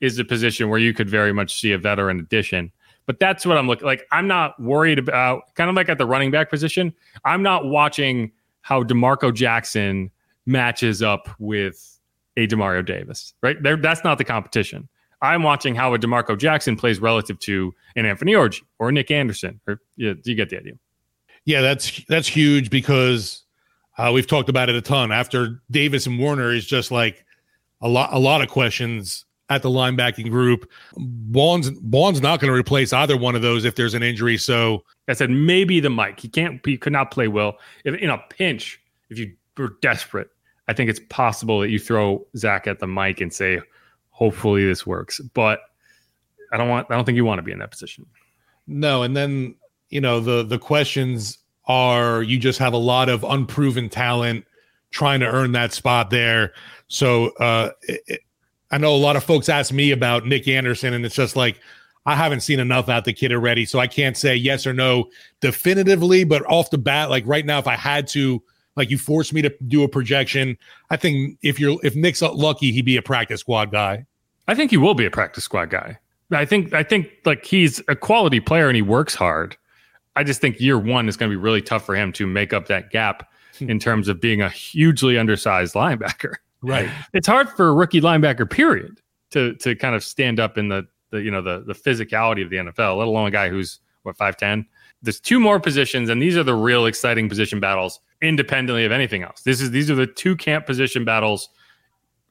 is 0.00 0.18
a 0.18 0.24
position 0.24 0.68
where 0.68 0.78
you 0.78 0.92
could 0.94 1.08
very 1.08 1.32
much 1.32 1.60
see 1.60 1.72
a 1.72 1.78
veteran 1.78 2.20
addition. 2.20 2.72
But 3.06 3.18
that's 3.18 3.44
what 3.44 3.58
I'm 3.58 3.66
looking 3.66 3.86
like. 3.86 4.06
I'm 4.12 4.28
not 4.28 4.60
worried 4.60 4.98
about, 4.98 5.54
kind 5.54 5.68
of 5.68 5.76
like 5.76 5.88
at 5.88 5.98
the 5.98 6.06
running 6.06 6.30
back 6.30 6.50
position. 6.50 6.92
I'm 7.24 7.42
not 7.42 7.66
watching 7.66 8.32
how 8.60 8.82
D'Marco 8.82 9.32
Jackson 9.32 10.10
matches 10.46 11.02
up 11.02 11.28
with 11.38 11.98
a 12.36 12.46
Demario 12.46 12.84
Davis, 12.84 13.34
right? 13.42 13.60
There, 13.62 13.76
that's 13.76 14.04
not 14.04 14.18
the 14.18 14.24
competition. 14.24 14.88
I'm 15.20 15.42
watching 15.42 15.74
how 15.74 15.94
a 15.94 15.98
D'Marco 15.98 16.36
Jackson 16.36 16.76
plays 16.76 17.00
relative 17.00 17.38
to 17.40 17.72
an 17.94 18.06
Anthony 18.06 18.34
Orgy 18.34 18.62
or 18.78 18.90
Nick 18.90 19.10
Anderson. 19.10 19.60
Or 19.66 19.80
yeah, 19.96 20.14
you 20.24 20.34
get 20.34 20.48
the 20.48 20.58
idea. 20.58 20.72
Yeah, 21.44 21.60
that's 21.60 22.04
that's 22.06 22.28
huge 22.28 22.70
because 22.70 23.44
uh, 23.98 24.10
we've 24.12 24.26
talked 24.26 24.48
about 24.48 24.68
it 24.68 24.74
a 24.74 24.80
ton. 24.80 25.12
After 25.12 25.62
Davis 25.70 26.06
and 26.06 26.18
Werner 26.18 26.52
is 26.52 26.66
just 26.66 26.90
like 26.90 27.24
a 27.80 27.88
lot 27.88 28.12
a 28.12 28.18
lot 28.18 28.42
of 28.42 28.48
questions 28.48 29.24
at 29.52 29.62
the 29.62 29.70
linebacking 29.70 30.30
group. 30.30 30.70
Baun's 30.96 31.70
Baun's 31.70 32.20
not 32.20 32.40
going 32.40 32.52
to 32.52 32.58
replace 32.58 32.92
either 32.92 33.16
one 33.16 33.34
of 33.34 33.42
those 33.42 33.64
if 33.64 33.74
there's 33.74 33.94
an 33.94 34.02
injury. 34.02 34.36
So 34.36 34.84
I 35.08 35.12
said 35.12 35.30
maybe 35.30 35.80
the 35.80 35.90
mic. 35.90 36.20
He 36.20 36.28
can't. 36.28 36.64
He 36.64 36.76
could 36.76 36.92
not 36.92 37.10
play 37.10 37.28
well. 37.28 37.58
If 37.84 37.94
in 37.94 38.10
a 38.10 38.18
pinch, 38.18 38.80
if 39.10 39.18
you 39.18 39.34
were 39.56 39.76
desperate, 39.82 40.28
I 40.68 40.72
think 40.72 40.90
it's 40.90 41.00
possible 41.08 41.60
that 41.60 41.70
you 41.70 41.78
throw 41.78 42.26
Zach 42.36 42.66
at 42.66 42.78
the 42.78 42.86
mic 42.86 43.20
and 43.20 43.32
say, 43.32 43.60
"Hopefully 44.10 44.64
this 44.64 44.86
works." 44.86 45.20
But 45.34 45.60
I 46.52 46.56
don't 46.56 46.68
want. 46.68 46.88
I 46.90 46.94
don't 46.94 47.04
think 47.04 47.16
you 47.16 47.24
want 47.24 47.38
to 47.38 47.42
be 47.42 47.52
in 47.52 47.58
that 47.58 47.70
position. 47.70 48.06
no, 48.66 49.02
and 49.02 49.16
then 49.16 49.54
you 49.90 50.00
know 50.00 50.20
the 50.20 50.42
the 50.42 50.58
questions 50.58 51.38
are 51.66 52.22
you 52.22 52.38
just 52.38 52.58
have 52.58 52.72
a 52.72 52.78
lot 52.78 53.08
of 53.08 53.22
unproven 53.24 53.88
talent 53.88 54.44
trying 54.90 55.20
to 55.20 55.26
earn 55.26 55.52
that 55.52 55.72
spot 55.72 56.10
there. 56.10 56.52
So 56.88 57.30
uh, 57.40 57.70
it, 57.82 58.20
I 58.72 58.78
know 58.78 58.94
a 58.94 58.96
lot 58.96 59.16
of 59.16 59.22
folks 59.22 59.50
ask 59.50 59.72
me 59.72 59.90
about 59.90 60.26
Nick 60.26 60.48
Anderson, 60.48 60.94
and 60.94 61.04
it's 61.04 61.14
just 61.14 61.36
like 61.36 61.60
I 62.06 62.16
haven't 62.16 62.40
seen 62.40 62.58
enough 62.58 62.88
out 62.88 63.04
the 63.04 63.12
kid 63.12 63.32
already, 63.32 63.66
so 63.66 63.78
I 63.78 63.86
can't 63.86 64.16
say 64.16 64.34
yes 64.34 64.66
or 64.66 64.72
no 64.72 65.10
definitively. 65.40 66.24
But 66.24 66.44
off 66.46 66.70
the 66.70 66.78
bat, 66.78 67.10
like 67.10 67.24
right 67.26 67.44
now, 67.44 67.58
if 67.58 67.66
I 67.66 67.76
had 67.76 68.08
to, 68.08 68.42
like 68.74 68.90
you 68.90 68.98
forced 68.98 69.34
me 69.34 69.42
to 69.42 69.54
do 69.68 69.82
a 69.82 69.88
projection, 69.88 70.56
I 70.90 70.96
think 70.96 71.38
if 71.42 71.60
you're 71.60 71.78
if 71.84 71.94
Nick's 71.94 72.22
lucky, 72.22 72.72
he'd 72.72 72.86
be 72.86 72.96
a 72.96 73.02
practice 73.02 73.40
squad 73.40 73.70
guy. 73.70 74.06
I 74.48 74.54
think 74.54 74.70
he 74.70 74.78
will 74.78 74.94
be 74.94 75.04
a 75.04 75.10
practice 75.10 75.44
squad 75.44 75.70
guy. 75.70 75.98
I 76.32 76.46
think 76.46 76.72
I 76.72 76.82
think 76.82 77.10
like 77.26 77.44
he's 77.44 77.80
a 77.88 77.94
quality 77.94 78.40
player 78.40 78.68
and 78.68 78.76
he 78.76 78.82
works 78.82 79.14
hard. 79.14 79.56
I 80.16 80.24
just 80.24 80.40
think 80.40 80.60
year 80.60 80.78
one 80.78 81.08
is 81.08 81.16
going 81.16 81.30
to 81.30 81.36
be 81.36 81.40
really 81.40 81.62
tough 81.62 81.86
for 81.86 81.94
him 81.94 82.12
to 82.14 82.26
make 82.26 82.52
up 82.52 82.66
that 82.66 82.90
gap 82.90 83.30
hmm. 83.58 83.70
in 83.70 83.78
terms 83.78 84.08
of 84.08 84.20
being 84.20 84.40
a 84.40 84.48
hugely 84.48 85.18
undersized 85.18 85.74
linebacker. 85.74 86.36
Right. 86.62 86.88
It's 87.12 87.26
hard 87.26 87.48
for 87.50 87.68
a 87.68 87.72
rookie 87.72 88.00
linebacker, 88.00 88.48
period, 88.48 89.00
to 89.30 89.54
to 89.56 89.74
kind 89.74 89.94
of 89.94 90.04
stand 90.04 90.40
up 90.40 90.56
in 90.56 90.68
the 90.68 90.86
the 91.10 91.22
you 91.22 91.30
know 91.30 91.42
the 91.42 91.64
the 91.66 91.74
physicality 91.74 92.42
of 92.44 92.50
the 92.50 92.56
NFL, 92.56 92.98
let 92.98 93.08
alone 93.08 93.28
a 93.28 93.30
guy 93.30 93.48
who's 93.48 93.80
what 94.02 94.16
five 94.16 94.36
ten. 94.36 94.66
There's 95.02 95.20
two 95.20 95.40
more 95.40 95.58
positions, 95.58 96.08
and 96.08 96.22
these 96.22 96.36
are 96.36 96.44
the 96.44 96.54
real 96.54 96.86
exciting 96.86 97.28
position 97.28 97.58
battles, 97.58 98.00
independently 98.20 98.84
of 98.84 98.92
anything 98.92 99.22
else. 99.22 99.42
This 99.42 99.60
is 99.60 99.70
these 99.70 99.90
are 99.90 99.96
the 99.96 100.06
two 100.06 100.36
camp 100.36 100.66
position 100.66 101.04
battles, 101.04 101.48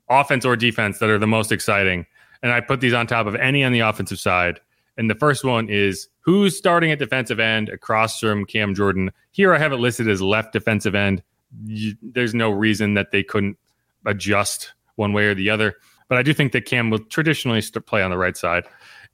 offense 0.09 0.45
or 0.45 0.55
defense, 0.55 0.99
that 0.99 1.09
are 1.09 1.19
the 1.19 1.27
most 1.27 1.51
exciting. 1.51 2.05
And 2.43 2.51
I 2.51 2.61
put 2.61 2.81
these 2.81 2.93
on 2.93 3.07
top 3.07 3.27
of 3.27 3.35
any 3.35 3.63
on 3.63 3.71
the 3.71 3.81
offensive 3.81 4.19
side. 4.19 4.59
And 4.97 5.09
the 5.09 5.15
first 5.15 5.43
one 5.43 5.69
is 5.69 6.07
who's 6.21 6.57
starting 6.57 6.91
at 6.91 6.99
defensive 6.99 7.39
end 7.39 7.69
across 7.69 8.19
from 8.19 8.45
Cam 8.45 8.75
Jordan. 8.75 9.11
Here 9.31 9.53
I 9.53 9.57
have 9.57 9.71
it 9.71 9.77
listed 9.77 10.09
as 10.09 10.21
left 10.21 10.53
defensive 10.53 10.95
end. 10.95 11.23
You, 11.65 11.95
there's 12.01 12.33
no 12.33 12.49
reason 12.49 12.93
that 12.95 13.11
they 13.11 13.23
couldn't 13.23 13.57
adjust 14.05 14.73
one 14.95 15.13
way 15.13 15.25
or 15.25 15.35
the 15.35 15.49
other. 15.49 15.75
But 16.09 16.17
I 16.17 16.23
do 16.23 16.33
think 16.33 16.51
that 16.51 16.65
Cam 16.65 16.89
will 16.89 16.99
traditionally 16.99 17.61
play 17.85 18.03
on 18.03 18.11
the 18.11 18.17
right 18.17 18.35
side. 18.35 18.65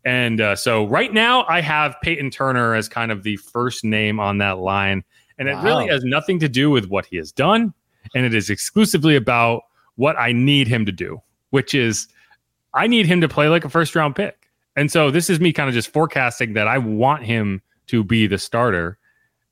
And 0.05 0.41
uh, 0.41 0.55
so 0.55 0.87
right 0.87 1.13
now 1.13 1.45
I 1.47 1.61
have 1.61 1.95
Payton 2.01 2.31
Turner 2.31 2.75
as 2.75 2.87
kind 2.87 3.11
of 3.11 3.23
the 3.23 3.37
first 3.37 3.83
name 3.83 4.19
on 4.19 4.37
that 4.39 4.59
line. 4.59 5.03
And 5.37 5.47
wow. 5.47 5.59
it 5.59 5.63
really 5.63 5.87
has 5.87 6.03
nothing 6.03 6.39
to 6.39 6.49
do 6.49 6.69
with 6.69 6.87
what 6.87 7.05
he 7.05 7.17
has 7.17 7.31
done. 7.31 7.73
And 8.15 8.25
it 8.25 8.33
is 8.33 8.49
exclusively 8.49 9.15
about 9.15 9.63
what 9.95 10.17
I 10.17 10.31
need 10.31 10.67
him 10.67 10.85
to 10.85 10.91
do, 10.91 11.21
which 11.49 11.73
is 11.73 12.07
I 12.73 12.87
need 12.87 13.05
him 13.05 13.21
to 13.21 13.27
play 13.27 13.49
like 13.49 13.65
a 13.65 13.69
first 13.69 13.95
round 13.95 14.15
pick. 14.15 14.49
And 14.75 14.91
so 14.91 15.11
this 15.11 15.29
is 15.29 15.39
me 15.39 15.51
kind 15.51 15.67
of 15.67 15.73
just 15.73 15.91
forecasting 15.91 16.53
that 16.53 16.67
I 16.67 16.77
want 16.77 17.25
him 17.25 17.61
to 17.87 18.03
be 18.03 18.27
the 18.27 18.37
starter. 18.37 18.97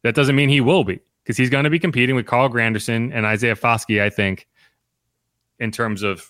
That 0.04 0.15
doesn't 0.15 0.36
mean 0.36 0.50
he 0.50 0.62
will 0.62 0.84
be 0.84 1.00
because 1.24 1.36
he's 1.36 1.50
going 1.50 1.63
to 1.63 1.70
be 1.70 1.80
competing 1.80 2.15
with 2.15 2.27
Carl 2.27 2.48
Granderson 2.48 3.12
and 3.13 3.25
Isaiah 3.25 3.56
Foskey, 3.56 4.01
I 4.01 4.10
think, 4.10 4.48
in 5.60 5.72
terms 5.72 6.04
of 6.04 6.30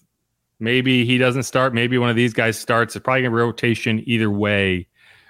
maybe 0.59 1.05
he 1.05 1.17
doesn't 1.17 1.43
start, 1.43 1.73
maybe 1.73 1.97
one 1.97 2.09
of 2.09 2.15
these 2.15 2.33
guys 2.33 2.57
starts. 2.57 2.95
It's 2.95 3.03
probably 3.03 3.21
going 3.21 3.31
to 3.31 3.37
rotation 3.37 4.03
either 4.05 4.29
way. 4.29 4.87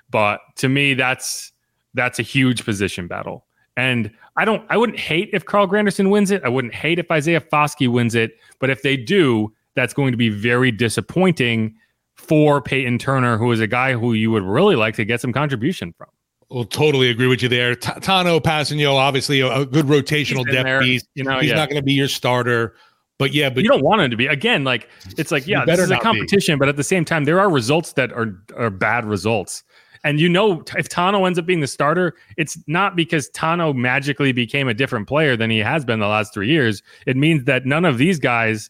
But 0.10 0.42
to 0.58 0.70
me, 0.70 0.94
that's 0.94 1.52
that's 1.94 2.20
a 2.20 2.24
huge 2.24 2.66
position 2.66 3.08
battle. 3.08 3.46
And 3.78 4.12
I 4.38 4.46
don't 4.46 4.66
I 4.70 4.78
wouldn't 4.78 5.00
hate 5.00 5.30
if 5.34 5.46
Carl 5.46 5.68
Granderson 5.68 6.10
wins 6.10 6.32
it. 6.32 6.44
I 6.44 6.50
wouldn't 6.50 6.74
hate 6.74 7.00
if 7.00 7.10
Isaiah 7.10 7.42
Foskey 7.42 7.88
wins 7.88 8.16
it. 8.16 8.38
But 8.60 8.70
if 8.70 8.82
they 8.82 8.98
do, 8.98 9.54
that's 9.76 9.94
going 9.94 10.12
to 10.12 10.18
be 10.18 10.30
very 10.30 10.72
disappointing 10.72 11.76
for 12.16 12.62
Payton 12.62 12.98
Turner, 12.98 13.38
who 13.38 13.52
is 13.52 13.60
a 13.60 13.68
guy 13.68 13.94
who 13.94 14.14
you 14.14 14.32
would 14.32 14.44
really 14.44 14.76
like 14.76 14.96
to 14.96 15.06
get 15.06 15.22
some 15.22 15.34
contribution 15.34 15.94
from. 15.98 16.08
Well, 16.50 16.64
totally 16.64 17.10
agree 17.10 17.28
with 17.28 17.42
you 17.42 17.50
there. 17.50 17.76
T- 17.76 17.92
Tanoh 17.92 18.40
Kpassagnon, 18.40 18.94
obviously 18.94 19.42
a, 19.42 19.52
a, 19.52 19.66
good 19.66 19.88
rotational 19.88 20.46
depth 20.46 20.64
there. 20.64 20.82
piece. 20.82 21.04
You 21.16 21.24
know, 21.24 21.38
oh, 21.38 21.40
he's 21.40 21.50
yeah. 21.50 21.56
not 21.56 21.70
going 21.70 21.82
to 21.82 21.86
be 21.86 21.94
your 21.94 22.08
starter. 22.08 22.76
But 23.18 23.34
yeah, 23.34 23.50
but 23.50 23.64
you 23.64 23.70
don't 23.70 23.84
want 23.84 24.02
him 24.02 24.12
to 24.12 24.18
be. 24.18 24.28
Again, 24.28 24.64
like 24.64 24.90
it's 25.18 25.32
like, 25.32 25.48
yeah, 25.48 25.64
this 25.66 25.80
is 25.80 25.92
a 25.92 25.98
competition, 26.00 26.56
be. 26.56 26.60
but 26.60 26.70
at 26.70 26.76
the 26.76 26.84
same 26.84 27.06
time, 27.06 27.24
there 27.24 27.40
are 27.40 27.50
results 27.50 27.94
that 27.94 28.12
are 28.12 28.38
are 28.58 28.70
bad 28.70 29.06
results. 29.06 29.64
And 30.04 30.20
you 30.20 30.30
know, 30.30 30.64
if 30.78 30.90
Tanoh 30.90 31.26
ends 31.26 31.40
up 31.40 31.46
being 31.46 31.62
the 31.62 31.68
starter, 31.68 32.14
it's 32.38 32.58
not 32.68 32.96
because 32.96 33.30
Tanoh 33.32 33.74
magically 33.74 34.34
became 34.34 34.68
a 34.68 34.74
different 34.74 35.08
player 35.08 35.36
than 35.36 35.50
he 35.50 35.60
has 35.60 35.86
been 35.86 36.00
the 36.00 36.08
last 36.08 36.34
three 36.34 36.48
years. 36.48 36.84
It 37.08 37.18
means 37.18 37.46
that 37.46 37.66
none 37.66 37.86
of 37.86 37.98
these 37.98 38.20
guys, 38.20 38.70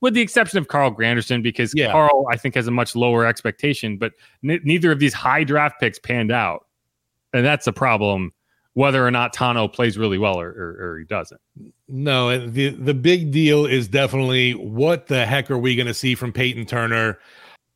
with 0.00 0.14
the 0.14 0.20
exception 0.20 0.58
of 0.58 0.68
Carl 0.68 0.94
Granderson, 0.94 1.42
because 1.42 1.72
yeah. 1.74 1.90
Carl, 1.90 2.26
I 2.30 2.36
think, 2.36 2.54
has 2.54 2.68
a 2.68 2.70
much 2.70 2.94
lower 2.94 3.26
expectation, 3.26 3.96
but 3.96 4.12
n- 4.44 4.60
neither 4.62 4.92
of 4.92 5.00
these 5.00 5.12
high 5.12 5.42
draft 5.42 5.80
picks 5.80 5.98
panned 5.98 6.30
out. 6.30 6.66
And 7.32 7.44
that's 7.44 7.66
a 7.66 7.72
problem 7.72 8.32
whether 8.76 9.06
or 9.06 9.10
not 9.10 9.34
Tanoh 9.34 9.72
plays 9.72 9.96
really 9.96 10.18
well 10.18 10.38
or, 10.38 10.50
or, 10.50 10.76
or, 10.78 10.98
he 10.98 11.06
doesn't. 11.06 11.40
No, 11.88 12.46
the 12.46 12.68
the 12.68 12.92
big 12.92 13.32
deal 13.32 13.64
is 13.64 13.88
definitely 13.88 14.52
what 14.52 15.06
the 15.06 15.24
heck 15.24 15.50
are 15.50 15.56
we 15.56 15.74
going 15.74 15.86
to 15.86 15.94
see 15.94 16.14
from 16.14 16.30
Payton 16.30 16.66
Turner? 16.66 17.18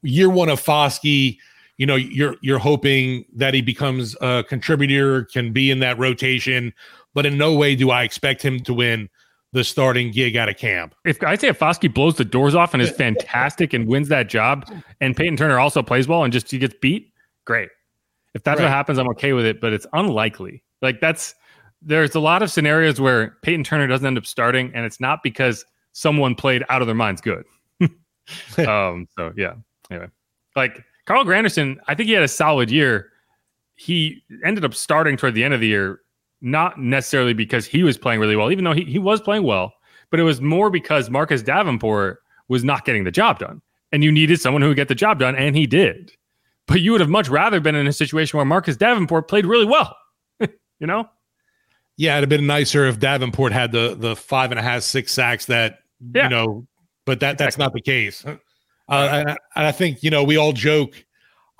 Year 0.02 0.28
one 0.28 0.50
of 0.50 0.62
Foskey, 0.62 1.38
you 1.78 1.86
know, 1.86 1.96
you're 1.96 2.36
you're 2.42 2.58
hoping 2.58 3.24
that 3.34 3.54
he 3.54 3.62
becomes 3.62 4.14
a 4.20 4.44
contributor, 4.46 5.24
can 5.24 5.54
be 5.54 5.70
in 5.70 5.78
that 5.78 5.98
rotation, 5.98 6.70
but 7.14 7.24
in 7.24 7.38
no 7.38 7.54
way 7.54 7.74
do 7.74 7.90
I 7.90 8.02
expect 8.02 8.42
him 8.42 8.60
to 8.60 8.74
win 8.74 9.08
the 9.52 9.64
starting 9.64 10.10
gig 10.10 10.36
out 10.36 10.50
of 10.50 10.58
camp. 10.58 10.94
If 11.06 11.22
I 11.22 11.34
say 11.36 11.48
if 11.48 11.58
Foskey 11.58 11.92
blows 11.92 12.16
the 12.16 12.26
doors 12.26 12.54
off 12.54 12.74
and 12.74 12.82
is 12.82 12.90
fantastic 12.98 13.72
and 13.72 13.88
wins 13.88 14.08
that 14.08 14.28
job, 14.28 14.70
and 15.00 15.16
Payton 15.16 15.38
Turner 15.38 15.58
also 15.58 15.82
plays 15.82 16.06
well 16.06 16.24
and 16.24 16.32
just 16.32 16.50
he 16.50 16.58
gets 16.58 16.74
beat, 16.82 17.10
great. 17.46 17.70
If 18.34 18.44
that's 18.44 18.58
right. 18.58 18.66
what 18.66 18.70
happens, 18.70 18.98
I'm 18.98 19.08
okay 19.12 19.32
with 19.32 19.46
it, 19.46 19.62
but 19.62 19.72
it's 19.72 19.86
unlikely. 19.94 20.62
Like 20.82 21.00
that's 21.00 21.34
there's 21.82 22.14
a 22.14 22.20
lot 22.20 22.42
of 22.42 22.50
scenarios 22.50 23.00
where 23.00 23.36
Payton 23.42 23.64
Turner 23.64 23.86
doesn't 23.86 24.06
end 24.06 24.18
up 24.18 24.26
starting, 24.26 24.70
and 24.74 24.84
it's 24.84 25.00
not 25.00 25.22
because 25.22 25.64
someone 25.92 26.34
played 26.34 26.64
out 26.68 26.82
of 26.82 26.88
their 26.88 26.94
minds 26.94 27.20
good. 27.20 27.44
um, 28.68 29.06
so 29.16 29.32
yeah. 29.36 29.54
Anyway, 29.90 30.08
like 30.56 30.84
Carl 31.06 31.24
Granderson, 31.24 31.78
I 31.88 31.94
think 31.94 32.08
he 32.08 32.12
had 32.12 32.22
a 32.22 32.28
solid 32.28 32.70
year. 32.70 33.10
He 33.74 34.22
ended 34.44 34.64
up 34.64 34.74
starting 34.74 35.16
toward 35.16 35.34
the 35.34 35.42
end 35.42 35.54
of 35.54 35.60
the 35.60 35.66
year, 35.66 36.00
not 36.40 36.78
necessarily 36.78 37.32
because 37.32 37.66
he 37.66 37.82
was 37.82 37.96
playing 37.96 38.20
really 38.20 38.36
well, 38.36 38.52
even 38.52 38.64
though 38.64 38.74
he, 38.74 38.84
he 38.84 38.98
was 38.98 39.20
playing 39.20 39.44
well, 39.44 39.72
but 40.10 40.20
it 40.20 40.24
was 40.24 40.40
more 40.40 40.70
because 40.70 41.08
Marcus 41.08 41.42
Davenport 41.42 42.22
was 42.48 42.62
not 42.62 42.84
getting 42.84 43.04
the 43.04 43.10
job 43.10 43.38
done. 43.38 43.62
And 43.92 44.04
you 44.04 44.12
needed 44.12 44.40
someone 44.40 44.62
who 44.62 44.68
would 44.68 44.76
get 44.76 44.88
the 44.88 44.94
job 44.94 45.18
done, 45.18 45.34
and 45.34 45.56
he 45.56 45.66
did. 45.66 46.12
But 46.66 46.82
you 46.82 46.92
would 46.92 47.00
have 47.00 47.10
much 47.10 47.28
rather 47.28 47.58
been 47.58 47.74
in 47.74 47.88
a 47.88 47.92
situation 47.92 48.36
where 48.36 48.46
Marcus 48.46 48.76
Davenport 48.76 49.26
played 49.26 49.46
really 49.46 49.64
well 49.64 49.96
you 50.80 50.86
know? 50.86 51.08
Yeah, 51.96 52.16
it'd 52.16 52.30
have 52.30 52.38
been 52.38 52.46
nicer 52.46 52.86
if 52.86 52.98
Davenport 52.98 53.52
had 53.52 53.72
the 53.72 53.94
the 53.94 54.16
five 54.16 54.50
and 54.50 54.58
a 54.58 54.62
half, 54.62 54.82
six 54.82 55.12
sacks 55.12 55.46
that 55.46 55.80
yeah. 56.14 56.24
you 56.24 56.28
know, 56.30 56.66
but 57.04 57.20
that 57.20 57.38
that's 57.38 57.58
not 57.58 57.72
the 57.72 57.82
case. 57.82 58.24
Uh, 58.24 58.36
and, 58.88 59.28
I, 59.30 59.36
and, 59.56 59.66
I, 59.66 59.72
think 59.72 60.02
you 60.02 60.10
know 60.10 60.24
we 60.24 60.36
all 60.36 60.52
joke, 60.52 60.94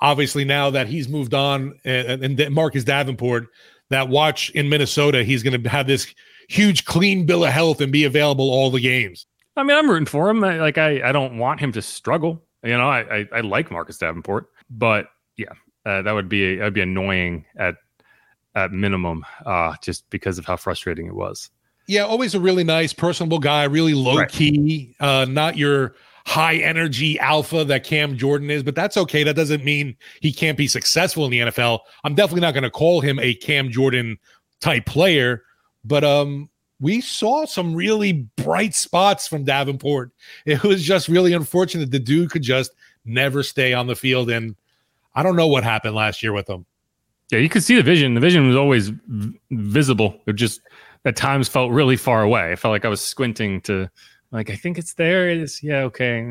obviously 0.01 0.43
now 0.43 0.69
that 0.71 0.87
he's 0.87 1.07
moved 1.07 1.33
on, 1.33 1.79
and, 1.85 2.39
and 2.39 2.53
Marcus 2.53 2.83
Davenport, 2.83 3.47
that 3.89 4.09
watch 4.09 4.49
in 4.49 4.67
Minnesota, 4.67 5.23
he's 5.23 5.43
going 5.43 5.61
to 5.61 5.69
have 5.69 5.87
this 5.87 6.13
huge 6.49 6.85
clean 6.85 7.25
bill 7.25 7.45
of 7.45 7.51
health 7.51 7.79
and 7.79 7.91
be 7.91 8.03
available 8.03 8.49
all 8.49 8.71
the 8.71 8.81
games. 8.81 9.27
I 9.55 9.63
mean, 9.63 9.77
I'm 9.77 9.89
rooting 9.89 10.05
for 10.05 10.29
him. 10.29 10.39
Like 10.39 10.77
I, 10.77 11.07
I 11.07 11.11
don't 11.11 11.37
want 11.37 11.59
him 11.59 11.71
to 11.73 11.81
struggle. 11.81 12.41
You 12.63 12.77
know, 12.77 12.89
I, 12.89 13.19
I, 13.19 13.27
I 13.35 13.41
like 13.41 13.71
Marcus 13.71 13.97
Davenport, 13.97 14.47
but 14.69 15.07
yeah, 15.37 15.51
uh, 15.85 16.01
that 16.01 16.11
would 16.11 16.29
be 16.29 16.55
that 16.55 16.63
would 16.63 16.73
be 16.73 16.81
annoying 16.81 17.45
at 17.57 17.75
at 18.55 18.71
minimum, 18.71 19.25
uh, 19.45 19.75
just 19.81 20.09
because 20.09 20.37
of 20.37 20.45
how 20.45 20.57
frustrating 20.57 21.07
it 21.07 21.15
was. 21.15 21.49
Yeah, 21.87 22.03
always 22.03 22.35
a 22.35 22.39
really 22.39 22.63
nice, 22.63 22.93
personable 22.93 23.39
guy, 23.39 23.63
really 23.63 23.93
low 23.93 24.17
right. 24.17 24.29
key, 24.29 24.95
uh, 24.99 25.25
not 25.29 25.57
your 25.57 25.95
high 26.25 26.55
energy 26.57 27.19
alpha 27.19 27.65
that 27.65 27.83
Cam 27.83 28.17
Jordan 28.17 28.49
is, 28.49 28.63
but 28.63 28.75
that's 28.75 28.97
okay. 28.97 29.23
That 29.23 29.35
doesn't 29.35 29.63
mean 29.63 29.95
he 30.21 30.31
can't 30.31 30.57
be 30.57 30.67
successful 30.67 31.25
in 31.25 31.31
the 31.31 31.39
NFL. 31.39 31.79
I'm 32.03 32.15
definitely 32.15 32.41
not 32.41 32.53
going 32.53 32.63
to 32.63 32.69
call 32.69 33.01
him 33.01 33.19
a 33.19 33.33
Cam 33.35 33.69
Jordan 33.69 34.17
type 34.59 34.85
player, 34.85 35.43
but 35.83 36.03
um, 36.03 36.49
we 36.79 37.01
saw 37.01 37.45
some 37.45 37.73
really 37.73 38.13
bright 38.37 38.75
spots 38.75 39.27
from 39.27 39.43
Davenport. 39.43 40.11
It 40.45 40.63
was 40.63 40.83
just 40.83 41.07
really 41.07 41.33
unfortunate 41.33 41.91
the 41.91 41.99
dude 41.99 42.31
could 42.31 42.43
just 42.43 42.71
never 43.05 43.43
stay 43.43 43.73
on 43.73 43.87
the 43.87 43.95
field, 43.95 44.29
and 44.29 44.55
I 45.15 45.23
don't 45.23 45.35
know 45.35 45.47
what 45.47 45.63
happened 45.63 45.95
last 45.95 46.21
year 46.21 46.33
with 46.33 46.49
him. 46.49 46.65
Yeah, 47.31 47.39
you 47.39 47.47
could 47.47 47.63
see 47.63 47.75
the 47.75 47.83
vision. 47.83 48.13
The 48.13 48.19
vision 48.19 48.45
was 48.45 48.57
always 48.57 48.89
v- 48.89 49.39
visible. 49.51 50.19
It 50.27 50.33
just 50.33 50.59
at 51.05 51.15
times 51.15 51.47
felt 51.47 51.71
really 51.71 51.95
far 51.95 52.21
away. 52.23 52.51
I 52.51 52.55
felt 52.55 52.73
like 52.73 52.83
I 52.83 52.89
was 52.89 52.99
squinting 52.99 53.61
to, 53.61 53.89
like, 54.31 54.49
I 54.49 54.55
think 54.55 54.77
it's 54.77 54.93
there. 54.93 55.29
It 55.29 55.37
is. 55.37 55.63
Yeah, 55.63 55.83
okay. 55.83 56.25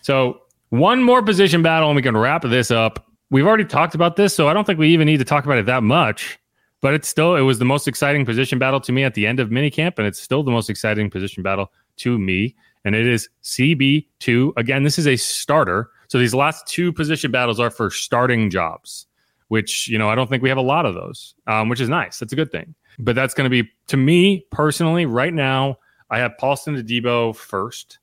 So 0.00 0.40
one 0.70 1.02
more 1.02 1.22
position 1.22 1.62
battle, 1.62 1.90
and 1.90 1.96
we 1.96 2.02
can 2.02 2.16
wrap 2.16 2.42
this 2.42 2.70
up. 2.70 3.06
We've 3.30 3.46
already 3.46 3.66
talked 3.66 3.94
about 3.94 4.16
this, 4.16 4.34
so 4.34 4.48
I 4.48 4.54
don't 4.54 4.64
think 4.64 4.78
we 4.78 4.88
even 4.88 5.06
need 5.06 5.18
to 5.18 5.24
talk 5.24 5.44
about 5.44 5.58
it 5.58 5.66
that 5.66 5.82
much. 5.82 6.38
But 6.80 6.94
it's 6.94 7.08
still 7.08 7.36
it 7.36 7.40
was 7.40 7.58
the 7.58 7.64
most 7.64 7.88
exciting 7.88 8.24
position 8.24 8.58
battle 8.58 8.80
to 8.80 8.92
me 8.92 9.02
at 9.04 9.14
the 9.14 9.26
end 9.26 9.40
of 9.40 9.50
minicamp, 9.50 9.98
and 9.98 10.06
it's 10.06 10.20
still 10.20 10.42
the 10.42 10.50
most 10.50 10.70
exciting 10.70 11.10
position 11.10 11.42
battle 11.42 11.72
to 11.98 12.18
me. 12.18 12.54
And 12.84 12.94
it 12.94 13.06
is 13.06 13.28
CB 13.42 14.06
two 14.20 14.54
again. 14.56 14.82
This 14.82 14.98
is 14.98 15.06
a 15.06 15.16
starter. 15.16 15.90
So 16.08 16.18
these 16.18 16.34
last 16.34 16.66
two 16.68 16.92
position 16.92 17.32
battles 17.32 17.58
are 17.58 17.70
for 17.70 17.90
starting 17.90 18.48
jobs 18.48 19.06
which 19.48 19.88
you 19.88 19.98
know 19.98 20.08
I 20.08 20.14
don't 20.14 20.28
think 20.28 20.42
we 20.42 20.48
have 20.48 20.58
a 20.58 20.62
lot 20.62 20.86
of 20.86 20.94
those, 20.94 21.34
um, 21.46 21.68
which 21.68 21.80
is 21.80 21.88
nice. 21.88 22.18
That's 22.18 22.32
a 22.32 22.36
good 22.36 22.50
thing. 22.50 22.74
But 22.98 23.14
that's 23.14 23.34
going 23.34 23.44
to 23.44 23.50
be 23.50 23.68
to 23.88 23.96
me 23.96 24.46
personally 24.50 25.06
right 25.06 25.34
now. 25.34 25.78
I 26.10 26.18
have 26.18 26.38
Paulson 26.38 26.76
Adebo 26.76 27.34
first, 27.34 27.98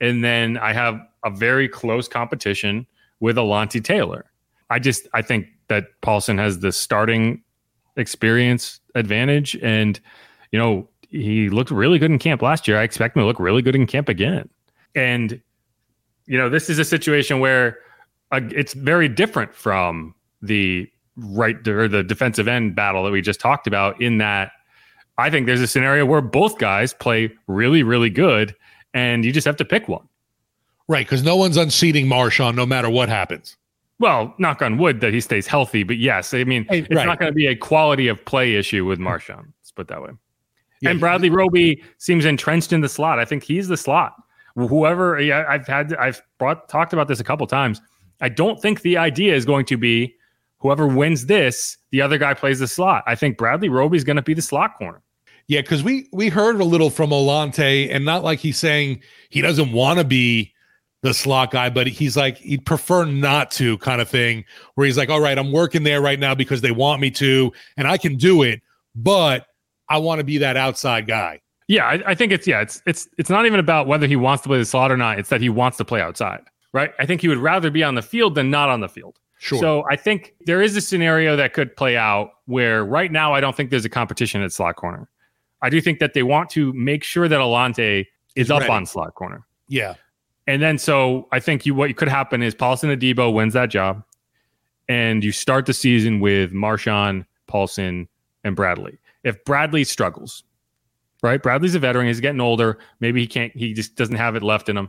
and 0.00 0.24
then 0.24 0.58
I 0.58 0.72
have 0.72 1.00
a 1.24 1.30
very 1.30 1.68
close 1.68 2.08
competition 2.08 2.86
with 3.20 3.36
Alontae 3.36 3.84
Taylor. 3.84 4.26
I 4.70 4.78
just 4.78 5.06
I 5.14 5.22
think 5.22 5.46
that 5.68 5.86
Paulson 6.00 6.38
has 6.38 6.60
the 6.60 6.72
starting 6.72 7.42
experience 7.96 8.80
advantage, 8.94 9.56
and 9.62 10.00
you 10.50 10.58
know 10.58 10.88
he 11.08 11.50
looked 11.50 11.70
really 11.70 11.98
good 11.98 12.10
in 12.10 12.18
camp 12.18 12.42
last 12.42 12.66
year. 12.66 12.78
I 12.78 12.82
expect 12.82 13.16
him 13.16 13.22
to 13.22 13.26
look 13.26 13.38
really 13.38 13.62
good 13.62 13.76
in 13.76 13.86
camp 13.86 14.08
again, 14.08 14.48
and 14.94 15.40
you 16.26 16.38
know 16.38 16.48
this 16.48 16.68
is 16.68 16.78
a 16.78 16.84
situation 16.84 17.38
where 17.40 17.78
uh, 18.32 18.40
it's 18.50 18.72
very 18.72 19.08
different 19.08 19.54
from 19.54 20.14
the 20.42 20.90
right 21.16 21.66
or 21.66 21.88
the 21.88 22.02
defensive 22.02 22.48
end 22.48 22.74
battle 22.74 23.04
that 23.04 23.10
we 23.10 23.20
just 23.20 23.40
talked 23.40 23.66
about. 23.66 24.00
In 24.00 24.18
that, 24.18 24.52
I 25.18 25.30
think 25.30 25.46
there's 25.46 25.60
a 25.60 25.66
scenario 25.66 26.04
where 26.04 26.20
both 26.20 26.58
guys 26.58 26.92
play 26.92 27.32
really 27.46 27.82
really 27.82 28.10
good, 28.10 28.54
and 28.92 29.24
you 29.24 29.32
just 29.32 29.46
have 29.46 29.56
to 29.56 29.64
pick 29.64 29.88
one. 29.88 30.06
Right, 30.88 31.06
because 31.06 31.22
no 31.22 31.36
one's 31.36 31.56
unseating 31.56 32.06
Marshon 32.06 32.54
no 32.54 32.66
matter 32.66 32.90
what 32.90 33.08
happens. 33.08 33.56
Well, 33.98 34.34
knock 34.38 34.62
on 34.62 34.78
wood 34.78 35.00
that 35.00 35.14
he 35.14 35.20
stays 35.20 35.46
healthy, 35.46 35.84
but 35.84 35.96
yes, 35.96 36.34
I 36.34 36.44
mean 36.44 36.66
hey, 36.68 36.80
it's 36.80 36.94
right. 36.94 37.06
not 37.06 37.20
going 37.20 37.30
to 37.30 37.34
be 37.34 37.46
a 37.46 37.56
quality 37.56 38.08
of 38.08 38.22
play 38.24 38.56
issue 38.56 38.84
with 38.84 38.98
Marshon. 38.98 39.46
Let's 39.60 39.70
put 39.70 39.88
that 39.88 40.02
way. 40.02 40.10
Yeah, 40.80 40.90
and 40.90 41.00
Bradley 41.00 41.30
Roby 41.30 41.82
seems 41.98 42.24
entrenched 42.24 42.72
in 42.72 42.80
the 42.80 42.88
slot. 42.88 43.20
I 43.20 43.24
think 43.24 43.44
he's 43.44 43.68
the 43.68 43.76
slot. 43.76 44.14
Whoever 44.56 45.20
yeah, 45.20 45.44
I've 45.48 45.66
had, 45.66 45.94
I've 45.94 46.20
brought 46.38 46.68
talked 46.68 46.92
about 46.92 47.06
this 47.06 47.20
a 47.20 47.24
couple 47.24 47.46
times. 47.46 47.80
I 48.20 48.28
don't 48.28 48.60
think 48.60 48.82
the 48.82 48.96
idea 48.96 49.34
is 49.34 49.44
going 49.44 49.64
to 49.66 49.76
be 49.76 50.16
whoever 50.62 50.86
wins 50.86 51.26
this, 51.26 51.76
the 51.90 52.00
other 52.00 52.16
guy 52.16 52.32
plays 52.32 52.60
the 52.60 52.68
slot. 52.68 53.02
I 53.06 53.14
think 53.14 53.36
Bradley 53.36 53.68
Roby 53.68 53.96
is 53.96 54.04
going 54.04 54.16
to 54.16 54.22
be 54.22 54.32
the 54.32 54.42
slot 54.42 54.78
corner. 54.78 55.02
Yeah, 55.48 55.60
because 55.60 55.82
we 55.82 56.08
we 56.12 56.28
heard 56.28 56.60
a 56.60 56.64
little 56.64 56.88
from 56.88 57.10
Alontae, 57.10 57.92
and 57.92 58.04
not 58.04 58.22
like 58.22 58.38
he's 58.38 58.58
saying 58.58 59.02
he 59.28 59.40
doesn't 59.40 59.72
want 59.72 59.98
to 59.98 60.04
be 60.04 60.54
the 61.02 61.12
slot 61.12 61.50
guy, 61.50 61.68
but 61.68 61.88
he's 61.88 62.16
like 62.16 62.38
he'd 62.38 62.64
prefer 62.64 63.04
not 63.04 63.50
to 63.52 63.76
kind 63.78 64.00
of 64.00 64.08
thing 64.08 64.44
where 64.76 64.86
he's 64.86 64.96
like, 64.96 65.10
all 65.10 65.20
right, 65.20 65.36
I'm 65.36 65.50
working 65.50 65.82
there 65.82 66.00
right 66.00 66.18
now 66.18 66.34
because 66.34 66.60
they 66.60 66.70
want 66.70 67.00
me 67.00 67.10
to, 67.12 67.52
and 67.76 67.88
I 67.88 67.98
can 67.98 68.16
do 68.16 68.42
it, 68.42 68.62
but 68.94 69.46
I 69.88 69.98
want 69.98 70.20
to 70.20 70.24
be 70.24 70.38
that 70.38 70.56
outside 70.56 71.08
guy. 71.08 71.40
Yeah, 71.66 71.86
I, 71.86 72.10
I, 72.10 72.14
think 72.14 72.32
it's 72.32 72.46
yeah, 72.46 72.60
it's 72.60 72.80
it's 72.86 73.08
it's 73.18 73.30
not 73.30 73.44
even 73.44 73.58
about 73.58 73.86
whether 73.88 74.06
he 74.06 74.16
wants 74.16 74.42
to 74.44 74.48
play 74.48 74.58
the 74.58 74.64
slot 74.64 74.92
or 74.92 74.96
not. 74.96 75.18
It's 75.18 75.28
that 75.30 75.40
he 75.40 75.48
wants 75.48 75.76
to 75.78 75.84
play 75.84 76.00
outside, 76.00 76.42
right? 76.72 76.92
I 77.00 77.06
think 77.06 77.20
he 77.20 77.28
would 77.28 77.38
rather 77.38 77.70
be 77.70 77.82
on 77.82 77.94
the 77.96 78.02
field 78.02 78.36
than 78.36 78.50
not 78.50 78.68
on 78.68 78.80
the 78.80 78.88
field. 78.88 79.18
Sure. 79.42 79.58
So 79.58 79.84
I 79.90 79.96
think 79.96 80.36
there 80.46 80.62
is 80.62 80.76
a 80.76 80.80
scenario 80.80 81.34
that 81.34 81.52
could 81.52 81.74
play 81.74 81.96
out 81.96 82.30
where 82.46 82.84
right 82.84 83.10
now 83.10 83.34
I 83.34 83.40
don't 83.40 83.56
think 83.56 83.70
there's 83.70 83.84
a 83.84 83.88
competition 83.88 84.40
at 84.40 84.52
slot 84.52 84.76
corner. 84.76 85.08
I 85.62 85.68
do 85.68 85.80
think 85.80 85.98
that 85.98 86.14
they 86.14 86.22
want 86.22 86.48
to 86.50 86.72
make 86.74 87.02
sure 87.02 87.26
that 87.26 87.40
Alontae 87.40 88.06
is 88.36 88.52
up 88.52 88.70
on 88.70 88.86
slot 88.86 89.16
corner. 89.16 89.44
Yeah. 89.66 89.94
And 90.46 90.62
then 90.62 90.78
so 90.78 91.26
I 91.32 91.40
think 91.40 91.66
you 91.66 91.74
what 91.74 91.96
could 91.96 92.06
happen 92.06 92.40
is 92.40 92.54
Paulson 92.54 92.88
Adebo 92.96 93.34
wins 93.34 93.54
that 93.54 93.68
job, 93.68 94.04
and 94.88 95.24
you 95.24 95.32
start 95.32 95.66
the 95.66 95.74
season 95.74 96.20
with 96.20 96.52
Marshon, 96.52 97.26
Paulson, 97.48 98.06
and 98.44 98.54
Bradley. 98.54 99.00
If 99.24 99.44
Bradley 99.44 99.82
struggles, 99.82 100.44
right? 101.20 101.42
Bradley's 101.42 101.74
a 101.74 101.80
veteran, 101.80 102.06
he's 102.06 102.20
getting 102.20 102.40
older. 102.40 102.78
Maybe 103.00 103.22
he 103.22 103.26
can't, 103.26 103.52
he 103.56 103.72
just 103.72 103.96
doesn't 103.96 104.14
have 104.14 104.36
it 104.36 104.44
left 104.44 104.68
in 104.68 104.76
him. 104.76 104.88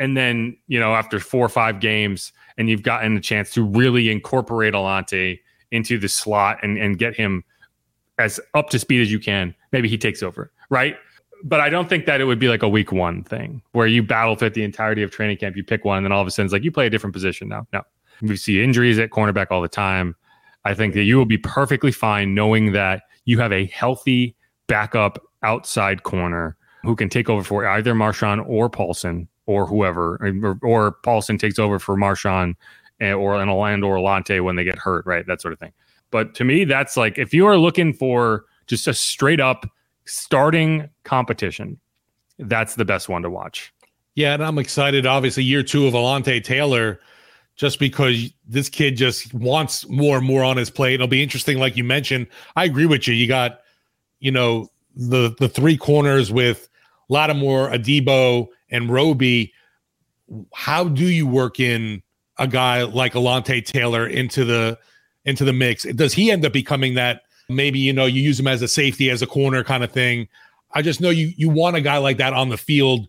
And 0.00 0.16
then, 0.16 0.56
you 0.66 0.80
know, 0.80 0.94
after 0.94 1.20
four 1.20 1.44
or 1.44 1.48
five 1.48 1.78
games, 1.78 2.32
and 2.58 2.68
you've 2.68 2.82
gotten 2.82 3.16
a 3.16 3.20
chance 3.20 3.52
to 3.52 3.62
really 3.62 4.10
incorporate 4.10 4.74
Alontae 4.74 5.38
into 5.70 5.98
the 5.98 6.08
slot 6.08 6.58
and, 6.62 6.76
and 6.76 6.98
get 6.98 7.14
him 7.14 7.44
as 8.18 8.40
up 8.54 8.70
to 8.70 8.78
speed 8.78 9.00
as 9.00 9.12
you 9.12 9.20
can, 9.20 9.54
maybe 9.70 9.88
he 9.88 9.96
takes 9.96 10.22
over, 10.22 10.50
right? 10.68 10.96
but 11.44 11.60
I 11.60 11.68
don't 11.68 11.88
think 11.88 12.06
that 12.06 12.20
it 12.20 12.24
would 12.24 12.38
be 12.38 12.48
like 12.48 12.62
a 12.62 12.68
week 12.68 12.92
one 12.92 13.24
thing 13.24 13.62
where 13.72 13.86
you 13.86 14.02
battle 14.02 14.36
fit 14.36 14.54
the 14.54 14.62
entirety 14.62 15.02
of 15.02 15.10
training 15.10 15.38
camp. 15.38 15.56
You 15.56 15.64
pick 15.64 15.84
one, 15.84 15.98
and 15.98 16.06
then 16.06 16.12
all 16.12 16.20
of 16.20 16.26
a 16.26 16.30
sudden 16.30 16.46
it's 16.46 16.52
like 16.52 16.64
you 16.64 16.72
play 16.72 16.86
a 16.86 16.90
different 16.90 17.14
position 17.14 17.48
now. 17.48 17.66
No, 17.72 17.82
we 18.22 18.36
see 18.36 18.62
injuries 18.62 18.98
at 18.98 19.10
cornerback 19.10 19.46
all 19.50 19.62
the 19.62 19.68
time. 19.68 20.16
I 20.64 20.74
think 20.74 20.94
that 20.94 21.04
you 21.04 21.16
will 21.16 21.26
be 21.26 21.38
perfectly 21.38 21.92
fine 21.92 22.34
knowing 22.34 22.72
that 22.72 23.02
you 23.24 23.38
have 23.38 23.52
a 23.52 23.66
healthy 23.66 24.36
backup 24.66 25.22
outside 25.42 26.02
corner 26.02 26.56
who 26.82 26.94
can 26.96 27.08
take 27.08 27.30
over 27.30 27.42
for 27.42 27.66
either 27.66 27.94
Marshon 27.94 28.46
or 28.46 28.68
Paulson 28.68 29.28
or 29.50 29.66
whoever, 29.66 30.16
or, 30.44 30.58
or 30.62 30.92
Paulson 31.02 31.36
takes 31.36 31.58
over 31.58 31.80
for 31.80 31.96
Marshon 31.96 32.54
eh, 33.00 33.12
or 33.12 33.34
an 33.42 33.48
Orlando 33.48 33.88
or 33.88 33.96
Alontae 33.96 34.44
when 34.44 34.54
they 34.54 34.62
get 34.62 34.78
hurt, 34.78 35.04
right? 35.06 35.26
That 35.26 35.40
sort 35.40 35.52
of 35.52 35.58
thing. 35.58 35.72
But 36.12 36.36
to 36.36 36.44
me, 36.44 36.64
that's 36.64 36.96
like 36.96 37.18
if 37.18 37.34
you 37.34 37.46
are 37.46 37.58
looking 37.58 37.92
for 37.92 38.44
just 38.68 38.86
a 38.86 38.94
straight 38.94 39.40
up 39.40 39.66
starting 40.04 40.88
competition, 41.02 41.80
that's 42.38 42.76
the 42.76 42.84
best 42.84 43.08
one 43.08 43.22
to 43.22 43.30
watch. 43.30 43.72
Yeah, 44.14 44.34
and 44.34 44.44
I'm 44.44 44.58
excited. 44.58 45.04
Obviously, 45.04 45.42
year 45.42 45.64
two 45.64 45.88
of 45.88 45.94
Alontae 45.94 46.44
Taylor, 46.44 47.00
just 47.56 47.80
because 47.80 48.32
this 48.46 48.68
kid 48.68 48.96
just 48.96 49.34
wants 49.34 49.88
more 49.88 50.18
and 50.18 50.26
more 50.26 50.44
on 50.44 50.56
his 50.56 50.70
plate. 50.70 50.94
It'll 50.94 51.08
be 51.08 51.24
interesting, 51.24 51.58
like 51.58 51.76
you 51.76 51.82
mentioned. 51.82 52.28
I 52.54 52.66
agree 52.66 52.86
with 52.86 53.08
you. 53.08 53.14
You 53.14 53.26
got, 53.26 53.62
you 54.20 54.30
know, 54.30 54.68
the 54.94 55.34
the 55.40 55.48
three 55.48 55.76
corners 55.76 56.30
with 56.30 56.68
Lattimore, 57.10 57.72
Adebo, 57.72 58.46
and 58.70 58.90
Roby. 58.90 59.52
How 60.54 60.84
do 60.84 61.06
you 61.06 61.26
work 61.26 61.58
in 61.58 62.02
a 62.38 62.46
guy 62.46 62.84
like 62.84 63.14
Alontae 63.14 63.64
Taylor 63.64 64.06
into 64.06 64.44
the 64.44 64.78
into 65.24 65.44
the 65.44 65.52
mix? 65.52 65.82
Does 65.82 66.12
he 66.12 66.30
end 66.30 66.44
up 66.44 66.52
becoming 66.52 66.94
that 66.94 67.22
maybe 67.50 67.78
you 67.78 67.92
know 67.92 68.06
you 68.06 68.22
use 68.22 68.38
him 68.38 68.46
as 68.46 68.62
a 68.62 68.68
safety 68.68 69.10
as 69.10 69.22
a 69.22 69.26
corner 69.26 69.62
kind 69.64 69.82
of 69.82 69.90
thing 69.90 70.28
i 70.72 70.80
just 70.80 71.00
know 71.00 71.10
you 71.10 71.32
you 71.36 71.48
want 71.48 71.76
a 71.76 71.80
guy 71.80 71.98
like 71.98 72.16
that 72.16 72.32
on 72.32 72.48
the 72.48 72.56
field 72.56 73.08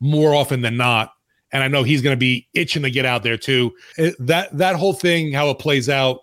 more 0.00 0.34
often 0.34 0.62
than 0.62 0.76
not 0.76 1.12
and 1.52 1.62
i 1.62 1.68
know 1.68 1.82
he's 1.82 2.02
going 2.02 2.14
to 2.14 2.20
be 2.20 2.48
itching 2.54 2.82
to 2.82 2.90
get 2.90 3.04
out 3.04 3.22
there 3.22 3.36
too 3.36 3.72
that 4.18 4.48
that 4.56 4.76
whole 4.76 4.94
thing 4.94 5.32
how 5.32 5.50
it 5.50 5.58
plays 5.58 5.88
out 5.88 6.20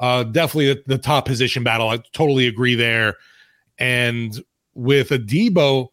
uh 0.00 0.24
definitely 0.24 0.72
the, 0.72 0.82
the, 0.86 0.98
top 0.98 1.26
position 1.26 1.62
battle 1.62 1.88
i 1.88 1.98
totally 2.12 2.46
agree 2.46 2.74
there 2.74 3.16
and 3.78 4.42
with 4.74 5.10
Adebo, 5.10 5.88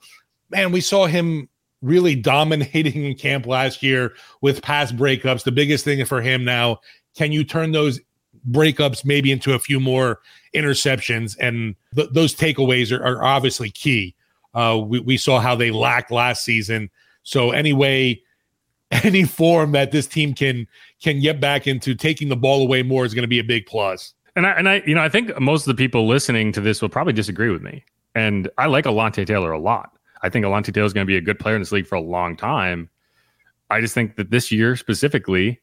man 0.49 0.71
we 0.71 0.81
saw 0.81 1.05
him 1.05 1.47
really 1.81 2.15
dominating 2.15 3.05
in 3.05 3.15
camp 3.15 3.45
last 3.45 3.81
year 3.81 4.13
with 4.41 4.61
pass 4.61 4.91
breakups 4.91 5.43
the 5.43 5.51
biggest 5.51 5.83
thing 5.83 6.03
for 6.05 6.21
him 6.21 6.45
now 6.45 6.79
can 7.15 7.31
you 7.31 7.43
turn 7.43 7.71
those 7.71 7.99
breakups 8.49 9.05
maybe 9.05 9.31
into 9.31 9.53
a 9.53 9.59
few 9.59 9.79
more 9.79 10.19
interceptions, 10.55 11.37
and 11.39 11.75
th- 11.95 12.09
those 12.11 12.35
takeaways 12.35 12.91
are, 12.91 13.03
are 13.03 13.23
obviously 13.23 13.69
key. 13.69 14.15
Uh, 14.53 14.81
we, 14.83 14.99
we 14.99 15.17
saw 15.17 15.39
how 15.39 15.55
they 15.55 15.71
lacked 15.71 16.11
last 16.11 16.43
season. 16.43 16.89
So 17.23 17.51
anyway, 17.51 18.21
any 18.91 19.23
form 19.23 19.71
that 19.71 19.91
this 19.91 20.07
team 20.07 20.33
can 20.33 20.67
can 21.01 21.19
get 21.19 21.39
back 21.39 21.67
into 21.67 21.95
taking 21.95 22.29
the 22.29 22.35
ball 22.35 22.61
away 22.61 22.83
more 22.83 23.05
is 23.05 23.13
going 23.13 23.23
to 23.23 23.27
be 23.27 23.39
a 23.39 23.43
big 23.43 23.65
plus. 23.65 24.13
And 24.35 24.45
I 24.45 24.51
and 24.51 24.67
I 24.67 24.81
you 24.85 24.95
know 24.95 25.01
I 25.01 25.09
think 25.09 25.39
most 25.39 25.67
of 25.67 25.75
the 25.75 25.81
people 25.81 26.07
listening 26.07 26.51
to 26.53 26.61
this 26.61 26.81
will 26.81 26.89
probably 26.89 27.13
disagree 27.13 27.49
with 27.49 27.61
me. 27.61 27.83
And 28.13 28.49
I 28.57 28.65
like 28.65 28.85
Alontae 28.85 29.25
Taylor 29.25 29.53
a 29.53 29.59
lot. 29.59 29.97
I 30.23 30.29
think 30.29 30.45
Alontae 30.45 30.73
Taylor 30.73 30.85
is 30.85 30.93
going 30.93 31.05
to 31.05 31.11
be 31.11 31.17
a 31.17 31.21
good 31.21 31.39
player 31.39 31.55
in 31.55 31.61
this 31.61 31.71
league 31.71 31.87
for 31.87 31.95
a 31.95 32.01
long 32.01 32.35
time. 32.35 32.89
I 33.69 33.81
just 33.81 33.93
think 33.93 34.17
that 34.17 34.29
this 34.29 34.51
year 34.51 34.75
specifically, 34.75 35.59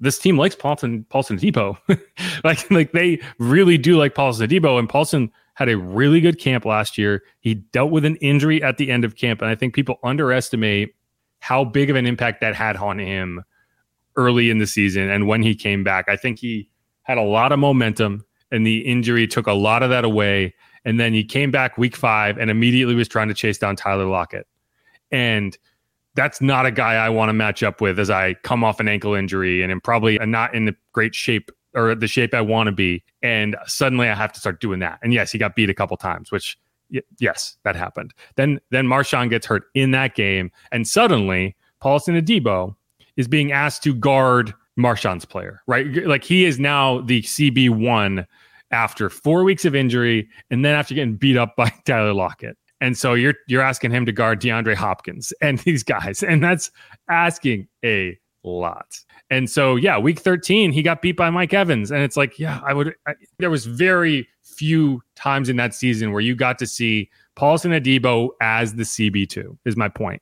this 0.00 0.18
team 0.18 0.36
likes 0.36 0.54
Paulson 0.54 1.04
Paulson 1.08 1.38
Adebo. 1.38 1.78
like 2.44 2.70
like 2.70 2.92
they 2.92 3.20
really 3.38 3.78
do 3.78 3.96
like 3.96 4.14
Paulson 4.14 4.48
Adebo. 4.48 4.78
And 4.78 4.88
Paulson 4.88 5.30
had 5.54 5.68
a 5.68 5.76
really 5.76 6.20
good 6.20 6.38
camp 6.38 6.64
last 6.64 6.98
year. 6.98 7.22
He 7.40 7.54
dealt 7.54 7.90
with 7.90 8.04
an 8.04 8.16
injury 8.16 8.62
at 8.62 8.78
the 8.78 8.90
end 8.90 9.04
of 9.04 9.16
camp, 9.16 9.40
and 9.40 9.50
I 9.50 9.54
think 9.54 9.74
people 9.74 9.98
underestimate 10.02 10.94
how 11.38 11.64
big 11.64 11.88
of 11.88 11.96
an 11.96 12.06
impact 12.06 12.40
that 12.40 12.54
had 12.54 12.76
on 12.76 12.98
him 12.98 13.42
early 14.16 14.50
in 14.50 14.58
the 14.58 14.66
season 14.66 15.08
and 15.08 15.26
when 15.26 15.42
he 15.42 15.54
came 15.54 15.82
back. 15.82 16.08
I 16.08 16.16
think 16.16 16.38
he 16.38 16.68
had 17.02 17.18
a 17.18 17.22
lot 17.22 17.52
of 17.52 17.58
momentum, 17.58 18.24
and 18.50 18.66
the 18.66 18.80
injury 18.80 19.26
took 19.26 19.46
a 19.46 19.52
lot 19.52 19.82
of 19.82 19.90
that 19.90 20.04
away. 20.04 20.54
And 20.84 20.98
then 20.98 21.12
he 21.12 21.24
came 21.24 21.50
back 21.50 21.78
week 21.78 21.96
five 21.96 22.38
and 22.38 22.50
immediately 22.50 22.94
was 22.94 23.08
trying 23.08 23.28
to 23.28 23.34
chase 23.34 23.58
down 23.58 23.76
Tyler 23.76 24.06
Lockett. 24.06 24.46
And 25.10 25.56
that's 26.14 26.40
not 26.40 26.66
a 26.66 26.70
guy 26.70 26.94
I 26.94 27.08
want 27.08 27.28
to 27.28 27.32
match 27.32 27.62
up 27.62 27.80
with 27.80 27.98
as 27.98 28.10
I 28.10 28.34
come 28.42 28.64
off 28.64 28.80
an 28.80 28.88
ankle 28.88 29.14
injury 29.14 29.62
and 29.62 29.70
am 29.70 29.80
probably 29.80 30.18
not 30.18 30.54
in 30.54 30.64
the 30.64 30.74
great 30.92 31.14
shape 31.14 31.50
or 31.74 31.94
the 31.94 32.08
shape 32.08 32.34
I 32.34 32.40
want 32.40 32.66
to 32.66 32.72
be. 32.72 33.02
And 33.22 33.56
suddenly 33.66 34.08
I 34.08 34.14
have 34.14 34.32
to 34.32 34.40
start 34.40 34.60
doing 34.60 34.80
that. 34.80 34.98
And 35.02 35.12
yes, 35.12 35.32
he 35.32 35.38
got 35.38 35.56
beat 35.56 35.70
a 35.70 35.74
couple 35.74 35.96
times, 35.96 36.30
which 36.30 36.58
yes, 37.18 37.56
that 37.64 37.76
happened. 37.76 38.12
Then 38.36 38.60
then 38.70 38.86
Marshon 38.86 39.30
gets 39.30 39.46
hurt 39.46 39.64
in 39.74 39.92
that 39.92 40.14
game, 40.14 40.50
and 40.70 40.86
suddenly 40.86 41.56
Paulson 41.80 42.20
Adebo 42.20 42.76
is 43.16 43.28
being 43.28 43.52
asked 43.52 43.82
to 43.84 43.94
guard 43.94 44.52
Marshon's 44.78 45.24
player, 45.24 45.62
right? 45.66 46.06
Like 46.06 46.24
he 46.24 46.44
is 46.44 46.58
now 46.58 47.00
the 47.00 47.22
CB 47.22 47.70
one 47.70 48.26
after 48.72 49.08
four 49.08 49.44
weeks 49.44 49.64
of 49.64 49.74
injury, 49.74 50.28
and 50.50 50.64
then 50.64 50.74
after 50.74 50.94
getting 50.94 51.16
beat 51.16 51.36
up 51.36 51.54
by 51.56 51.72
Tyler 51.84 52.14
Lockett. 52.14 52.56
And 52.80 52.98
so 52.98 53.14
you're 53.14 53.34
you're 53.46 53.62
asking 53.62 53.92
him 53.92 54.06
to 54.06 54.12
guard 54.12 54.40
DeAndre 54.40 54.74
Hopkins 54.74 55.32
and 55.40 55.58
these 55.60 55.82
guys, 55.82 56.22
and 56.22 56.42
that's 56.42 56.70
asking 57.08 57.68
a 57.84 58.18
lot. 58.44 58.98
And 59.30 59.48
so 59.48 59.76
yeah, 59.76 59.98
week 59.98 60.18
13 60.18 60.72
he 60.72 60.82
got 60.82 61.00
beat 61.00 61.16
by 61.16 61.30
Mike 61.30 61.54
Evans, 61.54 61.90
and 61.90 62.02
it's 62.02 62.16
like 62.16 62.38
yeah, 62.38 62.60
I 62.66 62.74
would. 62.74 62.94
I, 63.06 63.14
there 63.38 63.50
was 63.50 63.66
very 63.66 64.28
few 64.42 65.00
times 65.14 65.48
in 65.48 65.56
that 65.56 65.74
season 65.74 66.12
where 66.12 66.20
you 66.20 66.34
got 66.34 66.58
to 66.58 66.66
see 66.66 67.08
Paulson 67.36 67.70
Adebo 67.70 68.30
as 68.40 68.74
the 68.74 68.82
CB2 68.82 69.56
is 69.64 69.76
my 69.76 69.88
point. 69.88 70.20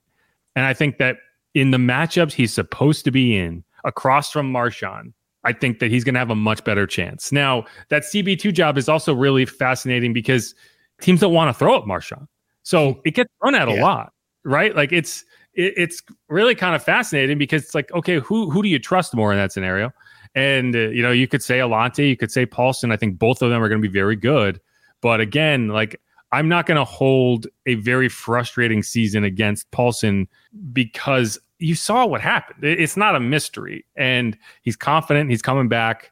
And 0.54 0.64
I 0.64 0.74
think 0.74 0.98
that 0.98 1.16
in 1.54 1.70
the 1.70 1.78
matchups 1.78 2.32
he's 2.32 2.52
supposed 2.52 3.04
to 3.04 3.10
be 3.10 3.36
in 3.36 3.64
across 3.84 4.30
from 4.30 4.52
Marshon, 4.52 5.12
I 5.44 5.52
think 5.52 5.78
that 5.78 5.90
he's 5.90 6.04
going 6.04 6.14
to 6.14 6.18
have 6.18 6.30
a 6.30 6.34
much 6.34 6.62
better 6.64 6.86
chance. 6.86 7.32
Now, 7.32 7.64
that 7.88 8.02
CB2 8.02 8.52
job 8.52 8.76
is 8.76 8.88
also 8.88 9.14
really 9.14 9.46
fascinating 9.46 10.12
because 10.12 10.54
teams 11.00 11.20
don't 11.20 11.32
want 11.32 11.48
to 11.48 11.58
throw 11.58 11.76
at 11.76 11.84
Marshon. 11.84 12.26
So 12.62 13.00
it 13.04 13.12
gets 13.12 13.30
thrown 13.40 13.54
at 13.54 13.68
a 13.68 13.74
lot, 13.74 14.12
right? 14.44 14.76
Like 14.76 14.92
it's 14.92 15.24
it, 15.54 15.74
it's 15.76 16.02
really 16.28 16.54
kind 16.54 16.74
of 16.74 16.82
fascinating 16.82 17.38
because 17.38 17.64
it's 17.64 17.74
like, 17.74 17.90
okay, 17.92 18.18
who 18.18 18.50
who 18.50 18.62
do 18.62 18.68
you 18.68 18.78
trust 18.78 19.14
more 19.14 19.32
in 19.32 19.38
that 19.38 19.52
scenario? 19.52 19.90
And 20.34 20.76
uh, 20.76 20.90
you 20.90 21.02
know, 21.02 21.10
you 21.10 21.26
could 21.26 21.42
say 21.42 21.58
Alontae, 21.58 22.08
you 22.08 22.16
could 22.16 22.30
say 22.30 22.46
Paulson. 22.46 22.92
I 22.92 22.96
think 22.96 23.18
both 23.18 23.42
of 23.42 23.50
them 23.50 23.62
are 23.62 23.68
going 23.68 23.80
to 23.80 23.88
be 23.88 23.92
very 23.92 24.16
good. 24.16 24.60
But 25.00 25.20
again, 25.20 25.68
like 25.68 26.00
I'm 26.32 26.48
not 26.48 26.66
going 26.66 26.76
to 26.76 26.84
hold 26.84 27.46
a 27.66 27.74
very 27.76 28.08
frustrating 28.08 28.82
season 28.82 29.24
against 29.24 29.70
Paulson 29.70 30.28
because 30.72 31.38
you 31.60 31.74
saw 31.74 32.06
what 32.06 32.20
happened. 32.20 32.64
It's 32.64 32.96
not 32.96 33.14
a 33.14 33.20
mystery, 33.20 33.84
and 33.96 34.36
he's 34.62 34.76
confident. 34.76 35.30
He's 35.30 35.42
coming 35.42 35.68
back. 35.68 36.10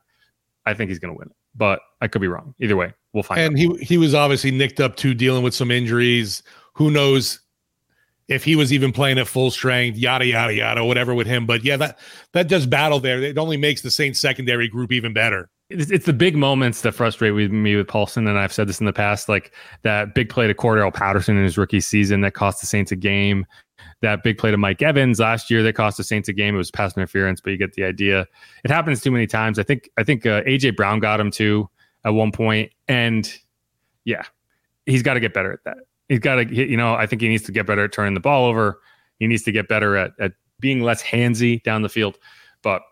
I 0.67 0.75
think 0.75 0.91
he's 0.91 0.99
going 0.99 1.15
to 1.15 1.19
win 1.19 1.29
it, 1.29 1.37
but 1.57 1.81
I 2.01 2.09
could 2.09 2.21
be 2.21 2.29
wrong. 2.29 2.55
Either 2.61 2.77
way, 2.77 2.93
we'll 3.13 3.23
find. 3.23 3.41
And 3.41 3.55
out. 3.55 3.59
he 3.59 3.85
he 3.85 3.99
was 3.99 4.15
obviously 4.15 4.51
nicked 4.51 4.81
up 4.81 4.97
too, 4.97 5.15
dealing 5.15 5.43
with 5.43 5.55
some 5.55 5.71
injuries. 5.71 6.43
Who 6.75 6.91
knows 6.91 7.41
if 8.29 8.45
he 8.45 8.55
was 8.55 8.73
even 8.73 8.93
playing 8.93 9.19
at 9.19 9.27
full 9.27 9.51
strength, 9.51 9.99
yada 9.99 10.27
yada 10.27 10.55
yada, 10.55 10.85
whatever 10.85 11.15
with 11.15 11.27
him. 11.27 11.47
But 11.47 11.65
yeah, 11.65 11.77
that 11.79 11.99
that 12.33 12.49
does 12.49 12.67
battle 12.67 13.01
there. 13.01 13.21
It 13.23 13.39
only 13.39 13.57
makes 13.57 13.81
the 13.81 13.91
Saints 13.91 14.21
secondary 14.21 14.69
group 14.69 14.93
even 14.93 15.13
better. 15.13 15.49
It's, 15.71 15.91
it's 15.91 16.07
the 16.07 16.15
big 16.15 16.37
moments 16.37 16.81
that 16.83 16.93
frustrate 16.93 17.35
with 17.35 17.51
me 17.51 17.77
with 17.77 17.89
Paulson, 17.89 18.27
and 18.27 18.39
I've 18.39 18.53
said 18.53 18.69
this 18.69 18.81
in 18.81 18.87
the 18.87 18.93
past, 18.93 19.29
like 19.29 19.53
that 19.83 20.15
big 20.15 20.31
play 20.31 20.47
to 20.47 20.55
Cordarrelle 20.55 20.95
Patterson 20.95 21.37
in 21.37 21.45
his 21.45 21.59
rookie 21.59 21.81
season 21.81 22.23
that 22.23 22.33
cost 22.33 22.61
the 22.61 22.67
Saints 22.67 22.93
a 22.93 22.97
game. 22.97 23.47
That 24.01 24.23
big 24.23 24.39
play 24.39 24.51
to 24.53 24.57
Mike 24.57 24.81
Evans 24.81 25.19
last 25.19 25.51
year 25.51 25.63
that 25.65 25.75
cost 25.75 25.97
the 25.97 26.05
Saints 26.05 26.29
a 26.29 26.33
game. 26.33 26.55
It 26.55 26.59
was 26.59 26.71
pass 26.71 26.97
interference, 26.97 27.41
but 27.41 27.51
you 27.51 27.57
get 27.57 27.73
the 27.73 27.85
idea. 27.85 28.27
It 28.65 28.71
happens 28.71 29.01
too 29.01 29.11
many 29.11 29.27
times. 29.27 29.59
I 29.59 29.65
think 29.65 29.91
I 29.99 30.05
think 30.05 30.25
uh, 30.25 30.43
AJ 30.43 30.77
Brown 30.77 31.01
got 31.01 31.19
him 31.19 31.31
too 31.31 31.69
at 32.05 32.11
one 32.11 32.31
point, 32.31 32.71
and 32.87 33.33
yeah, 34.05 34.23
he's 34.87 35.03
got 35.03 35.15
to 35.15 35.21
get 35.21 35.35
better 35.35 35.53
at 35.53 35.65
that 35.65 35.79
he's 36.09 36.19
got 36.19 36.37
to, 36.37 36.55
you 36.55 36.77
know, 36.77 36.95
I 36.95 37.07
think 37.07 37.23
he 37.23 37.29
needs 37.29 37.45
to 37.45 37.53
get 37.53 37.67
better 37.67 37.85
at 37.85 37.93
turning 37.93 38.15
the 38.15 38.21
ball 38.21 38.47
over. 38.47 38.81
He 39.19 39.27
needs 39.27 39.43
to 39.45 39.53
get 39.53 39.69
better 39.69 39.97
at, 39.97 40.13
at 40.19 40.33
being 40.61 40.83
less 40.83 41.03
handsy 41.03 41.63
down 41.63 41.83
the 41.83 41.89
field. 41.89 42.19
But 42.63 42.83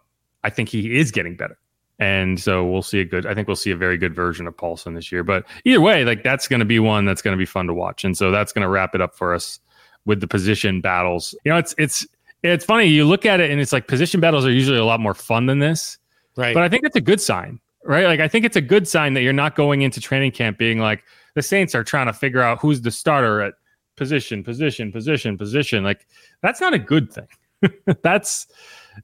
I 0.44 0.50
think 0.50 0.68
he 0.68 0.98
is 0.98 1.10
getting 1.10 1.36
better. 1.36 1.58
And 1.98 2.38
so 2.38 2.64
we'll 2.64 2.82
see 2.82 3.00
a 3.00 3.04
good, 3.04 3.24
I 3.24 3.34
think 3.34 3.48
we'll 3.48 3.56
see 3.56 3.70
a 3.70 3.76
very 3.76 3.96
good 3.96 4.14
version 4.14 4.46
of 4.46 4.56
Paulson 4.56 4.94
this 4.94 5.10
year. 5.10 5.24
But 5.24 5.46
either 5.64 5.80
way, 5.80 6.04
like 6.04 6.22
that's 6.22 6.46
going 6.46 6.60
to 6.60 6.66
be 6.66 6.78
one 6.78 7.06
that's 7.06 7.22
going 7.22 7.32
to 7.32 7.38
be 7.38 7.46
fun 7.46 7.66
to 7.68 7.74
watch. 7.74 8.04
And 8.04 8.16
so 8.16 8.30
that's 8.30 8.52
going 8.52 8.62
to 8.62 8.68
wrap 8.68 8.94
it 8.94 9.00
up 9.00 9.14
for 9.14 9.34
us 9.34 9.60
with 10.06 10.20
the 10.20 10.26
position 10.26 10.80
battles. 10.80 11.34
You 11.44 11.52
know, 11.52 11.58
it's, 11.58 11.74
it's, 11.76 12.06
it's 12.42 12.64
funny. 12.64 12.86
You 12.86 13.04
look 13.04 13.26
at 13.26 13.40
it 13.40 13.50
and 13.50 13.60
it's 13.60 13.72
like 13.72 13.88
position 13.88 14.20
battles 14.20 14.46
are 14.46 14.52
usually 14.52 14.78
a 14.78 14.84
lot 14.84 15.00
more 15.00 15.14
fun 15.14 15.46
than 15.46 15.58
this. 15.58 15.98
Right. 16.36 16.54
But 16.54 16.62
I 16.62 16.68
think 16.68 16.82
that's 16.82 16.96
a 16.96 17.00
good 17.00 17.20
sign, 17.20 17.60
right? 17.84 18.06
Like 18.06 18.20
I 18.20 18.28
think 18.28 18.44
it's 18.44 18.56
a 18.56 18.60
good 18.60 18.86
sign 18.86 19.14
that 19.14 19.22
you're 19.22 19.32
not 19.32 19.56
going 19.56 19.82
into 19.82 20.00
training 20.00 20.32
camp 20.32 20.58
being 20.58 20.78
like, 20.78 21.04
the 21.34 21.42
Saints 21.42 21.74
are 21.74 21.84
trying 21.84 22.06
to 22.06 22.12
figure 22.12 22.40
out 22.40 22.58
who's 22.60 22.80
the 22.80 22.90
starter 22.90 23.42
at 23.42 23.54
position, 23.96 24.42
position, 24.42 24.90
position, 24.92 25.36
position. 25.36 25.84
Like 25.84 26.06
that's 26.42 26.60
not 26.60 26.74
a 26.74 26.78
good 26.78 27.12
thing. 27.12 27.28
that's 28.02 28.46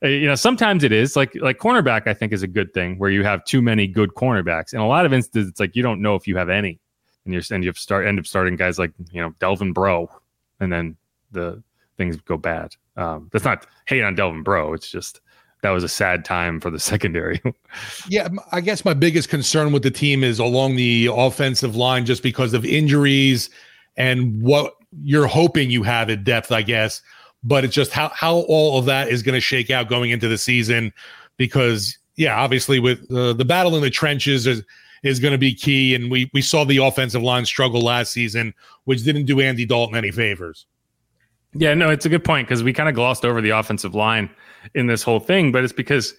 uh, 0.03 0.09
you 0.09 0.27
know 0.27 0.35
sometimes 0.35 0.85
it 0.85 0.93
is 0.93 1.17
like 1.17 1.35
like 1.37 1.59
cornerback. 1.59 2.07
I 2.07 2.15
think 2.15 2.33
is 2.33 2.43
a 2.43 2.49
good 2.49 2.73
thing 2.75 2.99
where 2.99 3.11
you 3.11 3.23
have 3.25 3.45
too 3.45 3.63
many 3.63 3.87
good 3.87 4.11
cornerbacks. 4.15 4.73
In 4.73 4.81
a 4.81 4.87
lot 4.87 5.07
of 5.07 5.13
instances, 5.13 5.49
it's 5.49 5.61
like 5.61 5.77
you 5.77 5.83
don't 5.83 6.01
know 6.01 6.15
if 6.15 6.27
you 6.27 6.37
have 6.37 6.49
any, 6.49 6.79
and 7.25 7.35
you're 7.35 7.43
and 7.51 7.65
you 7.65 7.73
start 7.75 8.07
end 8.07 8.19
up 8.19 8.27
starting 8.27 8.57
guys 8.57 8.79
like 8.79 8.93
you 9.11 9.21
know 9.21 9.35
Delvin 9.39 9.73
Breaux, 9.73 10.09
and 10.63 10.73
then 10.73 10.97
the 11.33 11.63
things 11.99 12.17
go 12.17 12.37
bad. 12.37 12.75
Um, 12.97 13.29
that's 13.33 13.45
not 13.45 13.67
hate 13.87 14.03
on 14.03 14.15
Delvin 14.15 14.43
Breaux. 14.43 14.73
It's 14.73 14.91
just 14.91 15.21
that 15.63 15.71
was 15.71 15.85
a 15.85 15.89
sad 15.89 16.25
time 16.25 16.61
for 16.61 16.71
the 16.71 16.79
secondary. 16.93 17.43
yeah, 18.09 18.29
I 18.53 18.61
guess 18.61 18.85
my 18.85 18.95
biggest 18.95 19.29
concern 19.29 19.73
with 19.73 19.83
the 19.83 19.91
team 19.91 20.25
is 20.25 20.39
along 20.39 20.77
the 20.77 21.09
offensive 21.13 21.77
line 21.77 22.07
just 22.07 22.23
because 22.23 22.55
of 22.55 22.65
injuries 22.65 23.51
and 23.97 24.41
what 24.41 24.75
you're 25.03 25.27
hoping 25.27 25.71
you 25.71 25.83
have 25.83 26.09
at 26.09 26.25
depth, 26.25 26.53
I 26.53 26.63
guess. 26.63 27.03
But 27.43 27.65
it's 27.65 27.75
just 27.75 27.91
how 27.91 28.09
how 28.15 28.37
all 28.49 28.79
of 28.79 28.85
that 28.87 29.09
is 29.09 29.23
going 29.23 29.35
to 29.35 29.41
shake 29.41 29.71
out 29.71 29.89
going 29.89 30.13
into 30.13 30.29
the 30.29 30.39
season 30.39 30.93
because 31.39 31.99
yeah, 32.15 32.41
obviously 32.41 32.79
with 32.79 33.11
uh, 33.11 33.33
the 33.33 33.45
battle 33.45 33.75
in 33.75 33.83
the 33.83 33.91
trenches 33.91 34.47
is 34.47 34.63
is 35.03 35.19
going 35.19 35.33
to 35.33 35.39
be 35.39 35.55
key 35.55 35.95
and 35.95 36.11
we 36.11 36.31
we 36.33 36.43
saw 36.43 36.65
the 36.65 36.79
offensive 36.79 37.23
line 37.23 37.45
struggle 37.45 37.81
last 37.81 38.13
season 38.13 38.55
which 38.85 39.05
didn't 39.05 39.25
do 39.25 39.41
Andy 39.41 39.67
Dalton 39.67 39.97
any 39.97 40.11
favors. 40.11 40.67
Yeah, 41.55 41.75
no, 41.75 41.91
it's 41.91 42.07
a 42.07 42.09
good 42.09 42.25
point 42.25 42.49
because 42.49 42.63
we 42.63 42.73
kind 42.73 42.89
of 42.89 42.95
glossed 42.95 43.25
over 43.25 43.41
the 43.41 43.51
offensive 43.51 43.95
line 43.95 44.31
in 44.75 44.87
this 44.87 45.03
whole 45.03 45.21
thing, 45.21 45.53
but 45.53 45.63
it's 45.63 45.73
because 45.73 46.15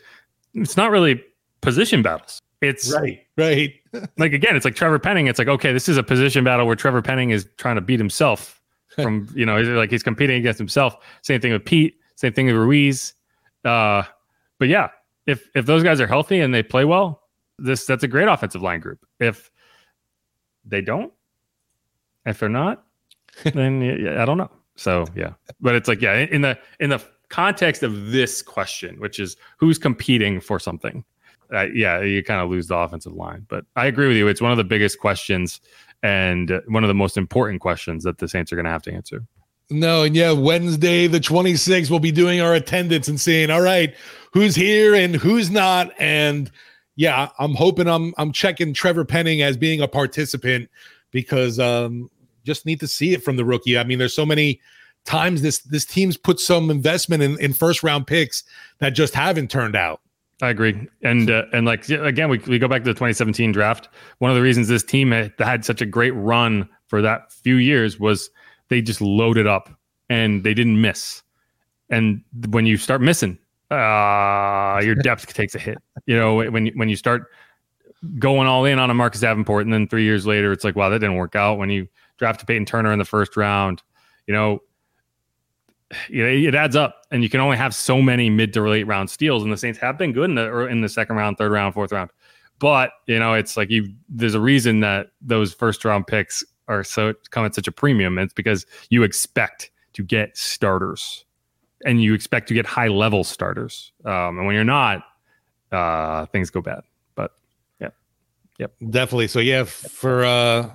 it's 0.54 0.78
not 0.78 0.92
really 0.92 1.24
position 1.62 2.02
battles. 2.02 2.40
It's 2.62 2.94
right, 2.94 3.20
right. 3.38 3.74
like 4.18 4.34
again, 4.34 4.56
it's 4.56 4.64
like 4.64 4.76
Trevor 4.76 5.00
Penning. 5.00 5.28
It's 5.28 5.40
like 5.40 5.48
okay, 5.48 5.74
this 5.74 5.90
is 5.90 5.98
a 5.98 6.04
position 6.04 6.44
battle 6.44 6.68
where 6.68 6.76
Trevor 6.76 7.02
Penning 7.02 7.32
is 7.32 7.48
trying 7.58 7.76
to 7.76 7.82
beat 7.82 8.00
himself 8.00 8.62
from 9.02 9.28
you 9.36 9.46
know, 9.46 9.60
like 9.62 9.90
he's 9.90 10.04
competing 10.04 10.38
against 10.38 10.60
himself. 10.60 10.98
Same 11.24 11.42
thing 11.42 11.52
with 11.52 11.66
Peat. 11.66 11.96
Same 12.16 12.34
thing 12.34 12.46
with 12.46 12.56
Ruiz. 12.56 13.14
Uh, 13.66 14.04
but 14.60 14.68
yeah, 14.68 14.90
if 15.26 15.50
if 15.56 15.66
those 15.66 15.84
guys 15.84 16.00
are 16.00 16.08
healthy 16.08 16.40
and 16.40 16.54
they 16.54 16.62
play 16.62 16.86
well, 16.86 17.23
this 17.60 17.86
that's 17.86 18.04
a 18.04 18.08
great 18.08 18.28
offensive 18.28 18.62
line 18.62 18.80
group. 18.80 19.06
If 19.20 19.52
they 20.66 20.82
don't, 20.82 21.12
if 22.26 22.40
they're 22.40 22.50
not, 22.50 22.84
then 23.44 23.82
yeah, 23.82 24.22
I 24.22 24.26
don't 24.26 24.38
know. 24.38 24.52
So 24.76 25.06
yeah, 25.16 25.34
but 25.62 25.76
it's 25.76 25.88
like 25.88 26.02
yeah, 26.02 26.20
in 26.20 26.42
the 26.42 26.58
in 26.80 26.90
the 26.90 27.02
context 27.30 27.84
of 27.84 28.12
this 28.12 28.42
question, 28.42 29.00
which 29.00 29.20
is 29.20 29.38
who's 29.58 29.78
competing 29.78 30.40
for 30.40 30.60
something, 30.60 31.04
uh, 31.54 31.68
yeah, 31.74 32.02
you 32.02 32.24
kind 32.24 32.42
of 32.42 32.50
lose 32.50 32.68
the 32.68 32.76
offensive 32.76 33.14
line. 33.14 33.46
But 33.48 33.66
I 33.76 33.86
agree 33.86 34.08
with 34.08 34.18
you; 34.18 34.28
it's 34.28 34.42
one 34.42 34.52
of 34.52 34.58
the 34.58 34.64
biggest 34.64 35.00
questions 35.00 35.62
and 36.02 36.62
one 36.68 36.84
of 36.84 36.90
the 36.90 36.94
most 36.94 37.18
important 37.18 37.62
questions 37.62 38.04
that 38.04 38.18
the 38.18 38.28
Saints 38.28 38.52
are 38.52 38.56
going 38.56 38.66
to 38.66 38.72
have 38.72 38.84
to 38.84 38.94
answer. 38.94 39.24
No, 39.70 40.04
and 40.04 40.16
yeah, 40.16 40.32
Wednesday 40.34 41.08
the 41.08 41.20
26th, 41.20 41.90
we'll 41.90 42.00
be 42.00 42.12
doing 42.12 42.42
our 42.42 42.54
attendance 42.54 43.08
and 43.08 43.20
seeing, 43.20 43.50
all 43.50 43.62
right, 43.62 43.96
who's 44.34 44.56
here 44.56 44.94
and 44.94 45.16
who's 45.16 45.50
not. 45.50 45.92
And 45.98 46.52
yeah, 46.96 47.30
I'm 47.40 47.56
hoping 47.56 47.88
I'm 47.88 48.14
I'm 48.18 48.32
checking 48.32 48.74
Trevor 48.74 49.06
Penning 49.06 49.42
as 49.42 49.58
being 49.58 49.82
a 49.82 49.88
participant 49.88 50.70
because 51.12 51.60
um 51.60 52.10
just 52.44 52.66
need 52.66 52.80
to 52.82 52.88
see 52.88 53.14
it 53.14 53.24
from 53.24 53.38
the 53.38 53.46
rookie. 53.46 53.78
I 53.78 53.84
mean, 53.84 54.00
there's 54.00 54.14
so 54.14 54.26
many 54.26 54.62
times 55.06 55.42
this 55.42 55.60
this 55.60 55.86
team's 55.86 56.18
put 56.18 56.40
some 56.40 56.70
investment 56.70 57.24
in, 57.24 57.40
in 57.40 57.54
first 57.54 57.84
round 57.84 58.08
picks 58.08 58.44
that 58.80 58.92
just 58.92 59.14
haven't 59.14 59.50
turned 59.50 59.76
out. 59.76 60.02
I 60.42 60.50
agree, 60.50 60.88
and 61.04 61.30
uh, 61.30 61.46
and 61.54 61.66
like 61.66 61.88
again, 61.90 62.30
we 62.30 62.38
we 62.40 62.60
go 62.60 62.68
back 62.68 62.84
to 62.84 62.90
the 62.90 62.94
2017 62.94 63.52
draft. 63.52 63.90
One 64.20 64.30
of 64.30 64.36
the 64.36 64.42
reasons 64.42 64.68
this 64.68 64.84
team 64.84 65.12
had, 65.12 65.34
had 65.40 65.64
such 65.64 65.82
a 65.82 65.86
great 65.86 66.12
run 66.12 66.68
for 66.88 67.02
that 67.02 67.32
few 67.32 67.56
years 67.56 68.00
was 68.00 68.30
they 68.70 68.82
just 68.82 69.02
loaded 69.02 69.48
up 69.48 69.70
and 70.10 70.44
they 70.44 70.54
didn't 70.54 70.82
miss. 70.82 71.22
And 71.90 72.24
when 72.50 72.66
you 72.66 72.78
start 72.78 73.02
missing, 73.02 73.38
uh, 73.80 74.82
your 74.84 74.96
depth 74.96 75.34
takes 75.34 75.56
a 75.56 75.60
hit. 75.60 75.78
You 76.06 76.18
know, 76.18 76.36
when 76.36 76.68
when 76.76 76.90
you 76.90 76.96
start 76.96 77.28
going 78.20 78.48
all 78.48 78.66
in 78.66 78.80
on 78.80 78.90
a 78.90 78.94
Marcus 78.94 79.22
Davenport, 79.22 79.66
and 79.66 79.74
then 79.74 79.88
three 79.88 80.04
years 80.04 80.26
later, 80.26 80.52
it's 80.52 80.64
like, 80.64 80.76
wow, 80.76 80.90
that 80.90 81.00
didn't 81.00 81.16
work 81.16 81.36
out. 81.36 81.58
When 81.58 81.70
you 81.70 81.88
drafted 82.18 82.48
Payton 82.48 82.66
Turner 82.66 82.92
in 82.92 83.00
the 83.00 83.06
first 83.06 83.36
round. 83.36 83.82
You 84.28 84.34
know, 84.34 84.60
you 86.10 86.24
know, 86.24 86.30
it 86.30 86.56
adds 86.56 86.76
up, 86.76 87.02
and 87.12 87.24
you 87.24 87.30
can 87.30 87.40
only 87.40 87.58
have 87.58 87.76
so 87.76 88.02
many 88.02 88.30
mid 88.30 88.54
to 88.54 88.62
late 88.62 88.88
round 88.88 89.10
steals. 89.10 89.44
And 89.44 89.52
the 89.52 89.58
Saints 89.58 89.80
have 89.80 89.98
been 89.98 90.14
good 90.14 90.30
in 90.30 90.36
the 90.36 90.68
in 90.68 90.82
the 90.82 90.90
second 90.90 91.16
round, 91.16 91.38
third 91.38 91.52
round, 91.52 91.74
fourth 91.74 91.92
round. 91.92 92.12
But 92.60 92.92
you 93.08 93.20
know, 93.20 93.34
it's 93.34 93.58
like 93.58 93.70
you. 93.70 93.94
There's 94.10 94.36
a 94.36 94.40
reason 94.40 94.80
that 94.82 95.08
those 95.22 95.54
first 95.54 95.84
round 95.84 96.08
picks 96.08 96.44
are 96.68 96.84
so 96.84 97.14
come 97.32 97.46
at 97.46 97.54
such 97.54 97.68
a 97.68 97.72
premium. 97.72 98.18
It's 98.18 98.34
because 98.34 98.66
you 98.90 99.04
expect 99.04 99.72
to 99.94 100.04
get 100.04 100.36
starters, 100.38 101.26
and 101.86 102.02
you 102.02 102.14
expect 102.14 102.48
to 102.48 102.54
get 102.54 102.66
high 102.66 102.88
level 102.88 103.24
starters. 103.24 103.92
Um, 104.06 104.38
and 104.38 104.46
when 104.46 104.56
you're 104.56 104.64
not, 104.64 105.04
uh, 105.72 106.26
things 106.28 106.50
go 106.50 106.62
bad. 106.62 106.82
But 107.16 107.32
yeah, 107.80 107.90
yep, 108.60 108.74
definitely. 108.90 109.28
So 109.28 109.40
yeah, 109.40 109.64
for 109.64 110.24
uh 110.24 110.70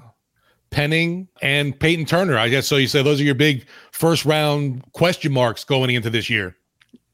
Penning 0.70 1.28
and 1.40 1.78
Payton 1.78 2.06
Turner. 2.06 2.36
I 2.38 2.48
guess 2.48 2.66
so. 2.66 2.76
You 2.76 2.86
say 2.86 3.02
those 3.02 3.20
are 3.20 3.24
your 3.24 3.34
big 3.34 3.66
first 3.92 4.24
round 4.24 4.82
question 4.92 5.32
marks 5.32 5.64
going 5.64 5.90
into 5.90 6.10
this 6.10 6.28
year. 6.28 6.54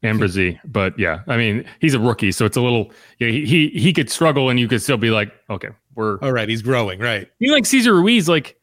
And 0.03 0.19
Bresee, 0.19 0.59
but 0.65 0.97
yeah, 0.99 1.21
I 1.27 1.35
mean 1.35 1.65
he's 1.79 1.95
a 1.95 1.99
rookie, 1.99 2.31
so 2.31 2.45
it's 2.45 2.57
a 2.57 2.61
little. 2.61 2.91
Yeah, 3.17 3.29
he, 3.29 3.45
he 3.45 3.69
he 3.69 3.91
could 3.91 4.11
struggle, 4.11 4.49
and 4.49 4.59
you 4.59 4.67
could 4.67 4.81
still 4.83 4.97
be 4.97 5.09
like, 5.09 5.33
okay, 5.49 5.69
we're 5.95 6.19
all 6.19 6.31
right. 6.31 6.47
He's 6.47 6.61
growing, 6.61 6.99
right? 6.99 7.27
You 7.39 7.51
like 7.51 7.65
Cesar 7.65 7.95
Ruiz, 7.95 8.29
like 8.29 8.55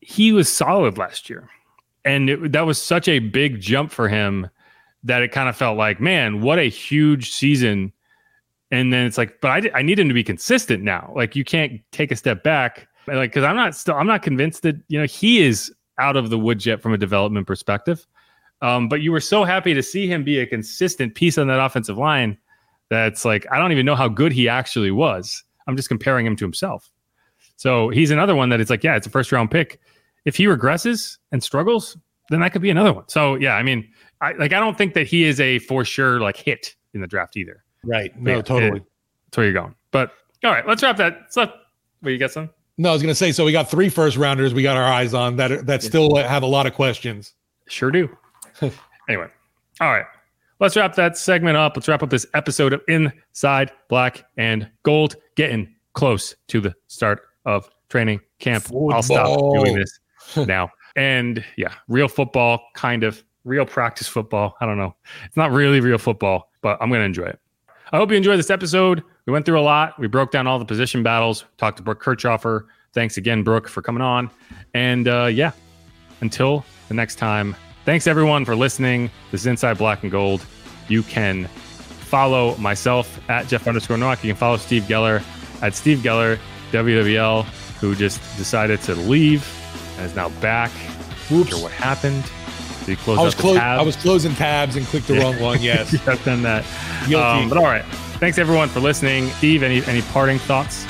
he 0.00 0.32
was 0.32 0.52
solid 0.52 0.98
last 0.98 1.30
year, 1.30 1.48
and 2.04 2.30
it, 2.30 2.52
that 2.52 2.66
was 2.66 2.82
such 2.82 3.06
a 3.06 3.20
big 3.20 3.60
jump 3.60 3.92
for 3.92 4.08
him 4.08 4.48
that 5.04 5.22
it 5.22 5.32
kind 5.32 5.48
of 5.48 5.56
felt 5.56 5.76
like, 5.78 6.00
man, 6.00 6.40
what 6.40 6.58
a 6.58 6.68
huge 6.68 7.30
season. 7.30 7.92
And 8.70 8.92
then 8.92 9.06
it's 9.06 9.16
like, 9.16 9.40
but 9.40 9.50
I, 9.50 9.78
I 9.78 9.82
need 9.82 9.98
him 9.98 10.08
to 10.08 10.14
be 10.14 10.24
consistent 10.24 10.82
now. 10.82 11.12
Like 11.14 11.36
you 11.36 11.44
can't 11.44 11.80
take 11.92 12.12
a 12.12 12.16
step 12.16 12.42
back 12.42 12.88
like 13.06 13.30
because 13.30 13.44
I'm 13.44 13.56
not 13.56 13.74
still 13.74 13.94
I'm 13.94 14.06
not 14.06 14.22
convinced 14.22 14.62
that 14.62 14.76
you 14.88 14.98
know 14.98 15.06
he 15.06 15.40
is 15.40 15.72
out 15.98 16.16
of 16.16 16.30
the 16.30 16.38
woods 16.38 16.66
yet 16.66 16.82
from 16.82 16.92
a 16.92 16.98
development 16.98 17.46
perspective. 17.46 18.06
Um, 18.60 18.88
but 18.88 19.02
you 19.02 19.12
were 19.12 19.20
so 19.20 19.44
happy 19.44 19.74
to 19.74 19.82
see 19.82 20.06
him 20.06 20.24
be 20.24 20.40
a 20.40 20.46
consistent 20.46 21.14
piece 21.14 21.38
on 21.38 21.46
that 21.48 21.60
offensive 21.60 21.96
line 21.96 22.36
that's 22.90 23.24
like, 23.24 23.46
I 23.52 23.58
don't 23.58 23.72
even 23.72 23.86
know 23.86 23.94
how 23.94 24.08
good 24.08 24.32
he 24.32 24.48
actually 24.48 24.90
was. 24.90 25.44
I'm 25.66 25.76
just 25.76 25.88
comparing 25.88 26.26
him 26.26 26.36
to 26.36 26.44
himself. 26.44 26.90
So 27.56 27.88
he's 27.88 28.10
another 28.10 28.34
one 28.34 28.48
that 28.48 28.60
it's 28.60 28.70
like, 28.70 28.82
yeah, 28.82 28.96
it's 28.96 29.06
a 29.06 29.10
first 29.10 29.30
round 29.30 29.50
pick. 29.50 29.80
If 30.24 30.36
he 30.36 30.44
regresses 30.46 31.18
and 31.32 31.42
struggles, 31.42 31.96
then 32.30 32.40
that 32.40 32.52
could 32.52 32.62
be 32.62 32.70
another 32.70 32.92
one. 32.92 33.08
So 33.08 33.36
yeah, 33.36 33.54
I 33.54 33.62
mean, 33.62 33.88
I 34.20 34.32
like 34.32 34.52
I 34.52 34.60
don't 34.60 34.76
think 34.76 34.94
that 34.94 35.06
he 35.06 35.24
is 35.24 35.40
a 35.40 35.58
for 35.60 35.84
sure 35.84 36.20
like 36.20 36.36
hit 36.36 36.74
in 36.94 37.00
the 37.00 37.06
draft 37.06 37.36
either. 37.36 37.64
Right. 37.84 38.18
No, 38.20 38.36
yeah, 38.36 38.42
totally. 38.42 38.78
It, 38.78 38.84
that's 39.26 39.36
where 39.36 39.46
you're 39.46 39.54
going. 39.54 39.74
But 39.90 40.12
all 40.44 40.52
right, 40.52 40.66
let's 40.66 40.82
wrap 40.82 40.96
that. 40.98 41.32
So, 41.32 41.52
what 42.00 42.10
you 42.10 42.18
got 42.18 42.30
some? 42.30 42.50
No, 42.76 42.90
I 42.90 42.92
was 42.92 43.02
going 43.02 43.10
to 43.10 43.14
say. 43.14 43.32
So 43.32 43.44
we 43.44 43.50
got 43.50 43.68
three 43.68 43.88
first 43.88 44.16
rounders. 44.16 44.54
We 44.54 44.62
got 44.62 44.76
our 44.76 44.84
eyes 44.84 45.12
on 45.12 45.36
that. 45.36 45.66
That 45.66 45.82
still 45.82 46.14
have 46.16 46.44
a 46.44 46.46
lot 46.46 46.66
of 46.66 46.74
questions. 46.74 47.34
Sure 47.66 47.90
do. 47.90 48.08
anyway, 49.08 49.26
all 49.80 49.90
right. 49.90 50.06
Let's 50.60 50.76
wrap 50.76 50.94
that 50.96 51.16
segment 51.16 51.56
up. 51.56 51.76
Let's 51.76 51.88
wrap 51.88 52.02
up 52.02 52.10
this 52.10 52.26
episode 52.34 52.72
of 52.72 52.82
Inside 52.88 53.72
Black 53.88 54.24
and 54.36 54.68
Gold. 54.84 55.16
Getting 55.36 55.72
close 55.94 56.34
to 56.48 56.60
the 56.60 56.74
start 56.86 57.22
of 57.44 57.68
training 57.88 58.20
camp. 58.38 58.64
Football. 58.64 58.94
I'll 58.94 59.02
stop 59.02 59.38
doing 59.38 59.76
this 59.76 60.00
now. 60.36 60.70
And 60.96 61.44
yeah, 61.56 61.74
real 61.88 62.08
football, 62.08 62.60
kind 62.74 63.04
of 63.04 63.22
real 63.48 63.66
practice 63.66 64.06
football. 64.06 64.56
I 64.60 64.66
don't 64.66 64.78
know. 64.78 64.94
It's 65.24 65.36
not 65.36 65.50
really 65.50 65.80
real 65.80 65.98
football, 65.98 66.50
but 66.60 66.78
I'm 66.80 66.90
going 66.90 67.00
to 67.00 67.06
enjoy 67.06 67.24
it. 67.24 67.40
I 67.92 67.96
hope 67.96 68.10
you 68.10 68.16
enjoyed 68.16 68.38
this 68.38 68.50
episode. 68.50 69.02
We 69.26 69.32
went 69.32 69.46
through 69.46 69.58
a 69.58 69.62
lot. 69.62 69.98
We 69.98 70.06
broke 70.06 70.30
down 70.30 70.46
all 70.46 70.58
the 70.58 70.64
position 70.64 71.02
battles. 71.02 71.44
Talked 71.56 71.78
to 71.78 71.82
Brooke 71.82 72.02
Kirchhofer. 72.02 72.66
Thanks 72.92 73.16
again, 73.16 73.42
Brooke, 73.42 73.68
for 73.68 73.82
coming 73.82 74.02
on. 74.02 74.30
And 74.74 75.08
uh, 75.08 75.26
yeah, 75.26 75.52
until 76.20 76.64
the 76.88 76.94
next 76.94 77.16
time, 77.16 77.56
thanks 77.84 78.06
everyone 78.06 78.44
for 78.44 78.54
listening. 78.54 79.10
This 79.30 79.42
is 79.42 79.46
Inside 79.46 79.78
Black 79.78 80.02
and 80.02 80.12
Gold. 80.12 80.44
You 80.88 81.02
can 81.02 81.46
follow 81.46 82.56
myself 82.56 83.20
at 83.30 83.48
Jeff 83.48 83.66
underscore 83.66 83.96
Nowak. 83.96 84.22
You 84.22 84.32
can 84.32 84.38
follow 84.38 84.56
Steve 84.56 84.84
Geller 84.84 85.22
at 85.62 85.74
Steve 85.74 85.98
Geller, 85.98 86.38
WWL, 86.72 87.44
who 87.80 87.94
just 87.94 88.20
decided 88.36 88.80
to 88.82 88.94
leave 88.94 89.46
and 89.96 90.06
is 90.06 90.14
now 90.16 90.28
back. 90.40 90.70
Oops. 91.30 91.50
Sure 91.50 91.62
what 91.62 91.72
happened. 91.72 92.24
Did 92.88 92.96
he 92.96 93.04
close 93.04 93.18
I 93.18 93.22
was, 93.22 93.34
clo- 93.34 93.56
I 93.56 93.82
was 93.82 93.96
closing 93.96 94.34
tabs 94.34 94.76
and 94.76 94.86
clicked 94.86 95.08
the 95.08 95.16
yeah. 95.16 95.22
wrong 95.22 95.38
one. 95.40 95.60
Yes. 95.68 95.94
I've 96.08 96.24
done 96.24 96.40
that. 96.42 96.64
Um, 97.14 97.50
but 97.50 97.58
all 97.58 97.64
right. 97.64 97.84
Thanks 98.18 98.38
everyone 98.38 98.70
for 98.70 98.80
listening. 98.80 99.28
Steve, 99.32 99.62
any 99.62 99.84
any 99.84 100.00
parting 100.02 100.38
thoughts? 100.38 100.86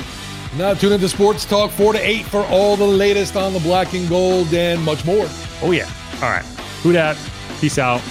Now 0.57 0.73
tune 0.73 0.93
into 0.93 1.09
Sports 1.09 1.43
Talk 1.43 1.71
4 1.71 1.93
to 1.93 1.99
8 1.99 2.25
for 2.25 2.45
all 2.45 2.77
the 2.77 2.87
latest 2.87 3.35
on 3.35 3.51
the 3.51 3.59
black 3.59 3.93
and 3.93 4.07
gold 4.07 4.53
and 4.53 4.81
much 4.83 5.03
more. 5.05 5.27
Oh 5.61 5.71
yeah. 5.71 5.91
All 6.21 6.29
right. 6.29 6.45
Who 6.83 6.93
dat? 6.93 7.17
Peace 7.59 7.77
out. 7.77 8.01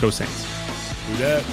Go 0.00 0.08
Saints. 0.08 0.46
Who 1.08 1.18
dat? 1.18 1.44